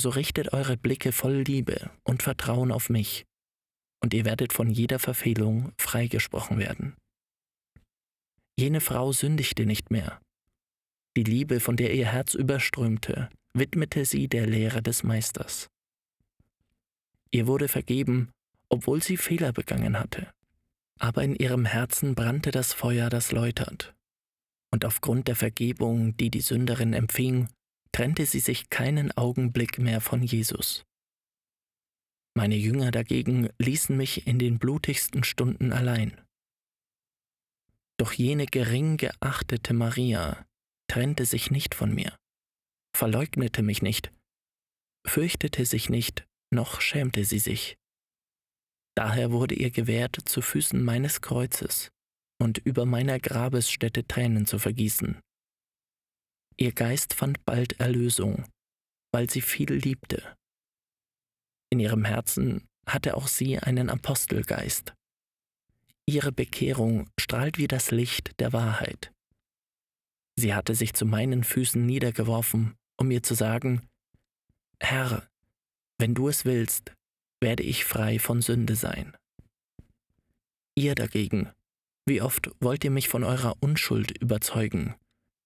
so 0.00 0.10
richtet 0.10 0.52
eure 0.52 0.76
Blicke 0.76 1.12
voll 1.12 1.42
Liebe 1.42 1.90
und 2.04 2.22
Vertrauen 2.22 2.72
auf 2.72 2.88
mich, 2.88 3.26
und 4.00 4.14
ihr 4.14 4.24
werdet 4.24 4.52
von 4.52 4.70
jeder 4.70 4.98
Verfehlung 4.98 5.72
freigesprochen 5.78 6.58
werden. 6.58 6.96
Jene 8.58 8.80
Frau 8.80 9.12
sündigte 9.12 9.66
nicht 9.66 9.90
mehr. 9.90 10.20
Die 11.16 11.24
Liebe, 11.24 11.60
von 11.60 11.76
der 11.76 11.94
ihr 11.94 12.06
Herz 12.06 12.34
überströmte, 12.34 13.28
widmete 13.54 14.04
sie 14.04 14.28
der 14.28 14.46
Lehre 14.46 14.82
des 14.82 15.02
Meisters. 15.02 15.68
Ihr 17.30 17.46
wurde 17.46 17.68
vergeben, 17.68 18.30
obwohl 18.68 19.02
sie 19.02 19.16
Fehler 19.16 19.52
begangen 19.52 19.98
hatte. 19.98 20.30
Aber 20.98 21.22
in 21.22 21.34
ihrem 21.34 21.64
Herzen 21.64 22.14
brannte 22.14 22.50
das 22.50 22.72
Feuer, 22.72 23.08
das 23.08 23.32
läutert. 23.32 23.94
Und 24.70 24.84
aufgrund 24.84 25.28
der 25.28 25.36
Vergebung, 25.36 26.16
die 26.16 26.30
die 26.30 26.40
Sünderin 26.40 26.92
empfing, 26.92 27.48
trennte 27.92 28.26
sie 28.26 28.40
sich 28.40 28.70
keinen 28.70 29.16
Augenblick 29.16 29.78
mehr 29.78 30.00
von 30.00 30.22
Jesus. 30.22 30.84
Meine 32.38 32.54
Jünger 32.54 32.92
dagegen 32.92 33.50
ließen 33.58 33.96
mich 33.96 34.28
in 34.28 34.38
den 34.38 34.60
blutigsten 34.60 35.24
Stunden 35.24 35.72
allein. 35.72 36.24
Doch 37.98 38.12
jene 38.12 38.46
gering 38.46 38.96
geachtete 38.96 39.74
Maria 39.74 40.46
trennte 40.88 41.24
sich 41.24 41.50
nicht 41.50 41.74
von 41.74 41.92
mir, 41.92 42.16
verleugnete 42.96 43.62
mich 43.64 43.82
nicht, 43.82 44.12
fürchtete 45.04 45.66
sich 45.66 45.90
nicht, 45.90 46.28
noch 46.54 46.80
schämte 46.80 47.24
sie 47.24 47.40
sich. 47.40 47.76
Daher 48.96 49.32
wurde 49.32 49.56
ihr 49.56 49.72
gewährt, 49.72 50.16
zu 50.24 50.40
Füßen 50.40 50.80
meines 50.80 51.20
Kreuzes 51.20 51.90
und 52.40 52.58
über 52.58 52.86
meiner 52.86 53.18
Grabesstätte 53.18 54.06
Tränen 54.06 54.46
zu 54.46 54.60
vergießen. 54.60 55.18
Ihr 56.56 56.70
Geist 56.70 57.14
fand 57.14 57.44
bald 57.44 57.80
Erlösung, 57.80 58.44
weil 59.12 59.28
sie 59.28 59.40
viel 59.40 59.72
liebte. 59.72 60.36
In 61.70 61.80
ihrem 61.80 62.04
Herzen 62.04 62.66
hatte 62.86 63.16
auch 63.16 63.28
sie 63.28 63.58
einen 63.58 63.90
Apostelgeist. 63.90 64.94
Ihre 66.06 66.32
Bekehrung 66.32 67.10
strahlt 67.20 67.58
wie 67.58 67.68
das 67.68 67.90
Licht 67.90 68.40
der 68.40 68.52
Wahrheit. 68.52 69.12
Sie 70.36 70.54
hatte 70.54 70.74
sich 70.74 70.94
zu 70.94 71.04
meinen 71.04 71.44
Füßen 71.44 71.84
niedergeworfen, 71.84 72.76
um 72.96 73.08
mir 73.08 73.22
zu 73.22 73.34
sagen, 73.34 73.88
Herr, 74.80 75.28
wenn 75.98 76.14
du 76.14 76.28
es 76.28 76.44
willst, 76.44 76.94
werde 77.40 77.62
ich 77.62 77.84
frei 77.84 78.18
von 78.18 78.40
Sünde 78.40 78.76
sein. 78.76 79.16
Ihr 80.76 80.94
dagegen, 80.94 81.52
wie 82.06 82.22
oft 82.22 82.50
wollt 82.60 82.84
ihr 82.84 82.90
mich 82.90 83.08
von 83.08 83.24
eurer 83.24 83.56
Unschuld 83.60 84.16
überzeugen, 84.16 84.94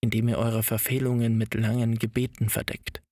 indem 0.01 0.29
ihr 0.29 0.39
eure 0.39 0.63
Verfehlungen 0.63 1.37
mit 1.37 1.55
langen 1.55 1.99
Gebeten 1.99 2.51
verdeckt? 2.51 3.03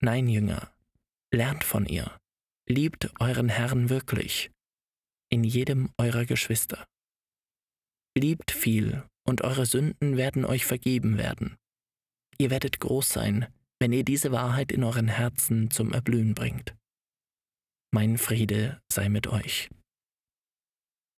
Nein, 0.00 0.28
Jünger, 0.28 0.73
lernt 1.34 1.64
von 1.64 1.84
ihr, 1.86 2.16
liebt 2.68 3.10
euren 3.20 3.48
Herrn 3.48 3.90
wirklich, 3.90 4.50
in 5.30 5.44
jedem 5.44 5.90
eurer 5.98 6.24
Geschwister. 6.24 6.86
Liebt 8.16 8.50
viel, 8.50 9.04
und 9.26 9.42
eure 9.42 9.66
Sünden 9.66 10.16
werden 10.16 10.44
euch 10.44 10.64
vergeben 10.64 11.18
werden. 11.18 11.56
Ihr 12.38 12.50
werdet 12.50 12.78
groß 12.78 13.08
sein, 13.08 13.46
wenn 13.80 13.92
ihr 13.92 14.04
diese 14.04 14.32
Wahrheit 14.32 14.70
in 14.70 14.84
euren 14.84 15.08
Herzen 15.08 15.70
zum 15.70 15.92
Erblühen 15.92 16.34
bringt. 16.34 16.76
Mein 17.92 18.18
Friede 18.18 18.80
sei 18.92 19.08
mit 19.08 19.26
euch. 19.26 19.70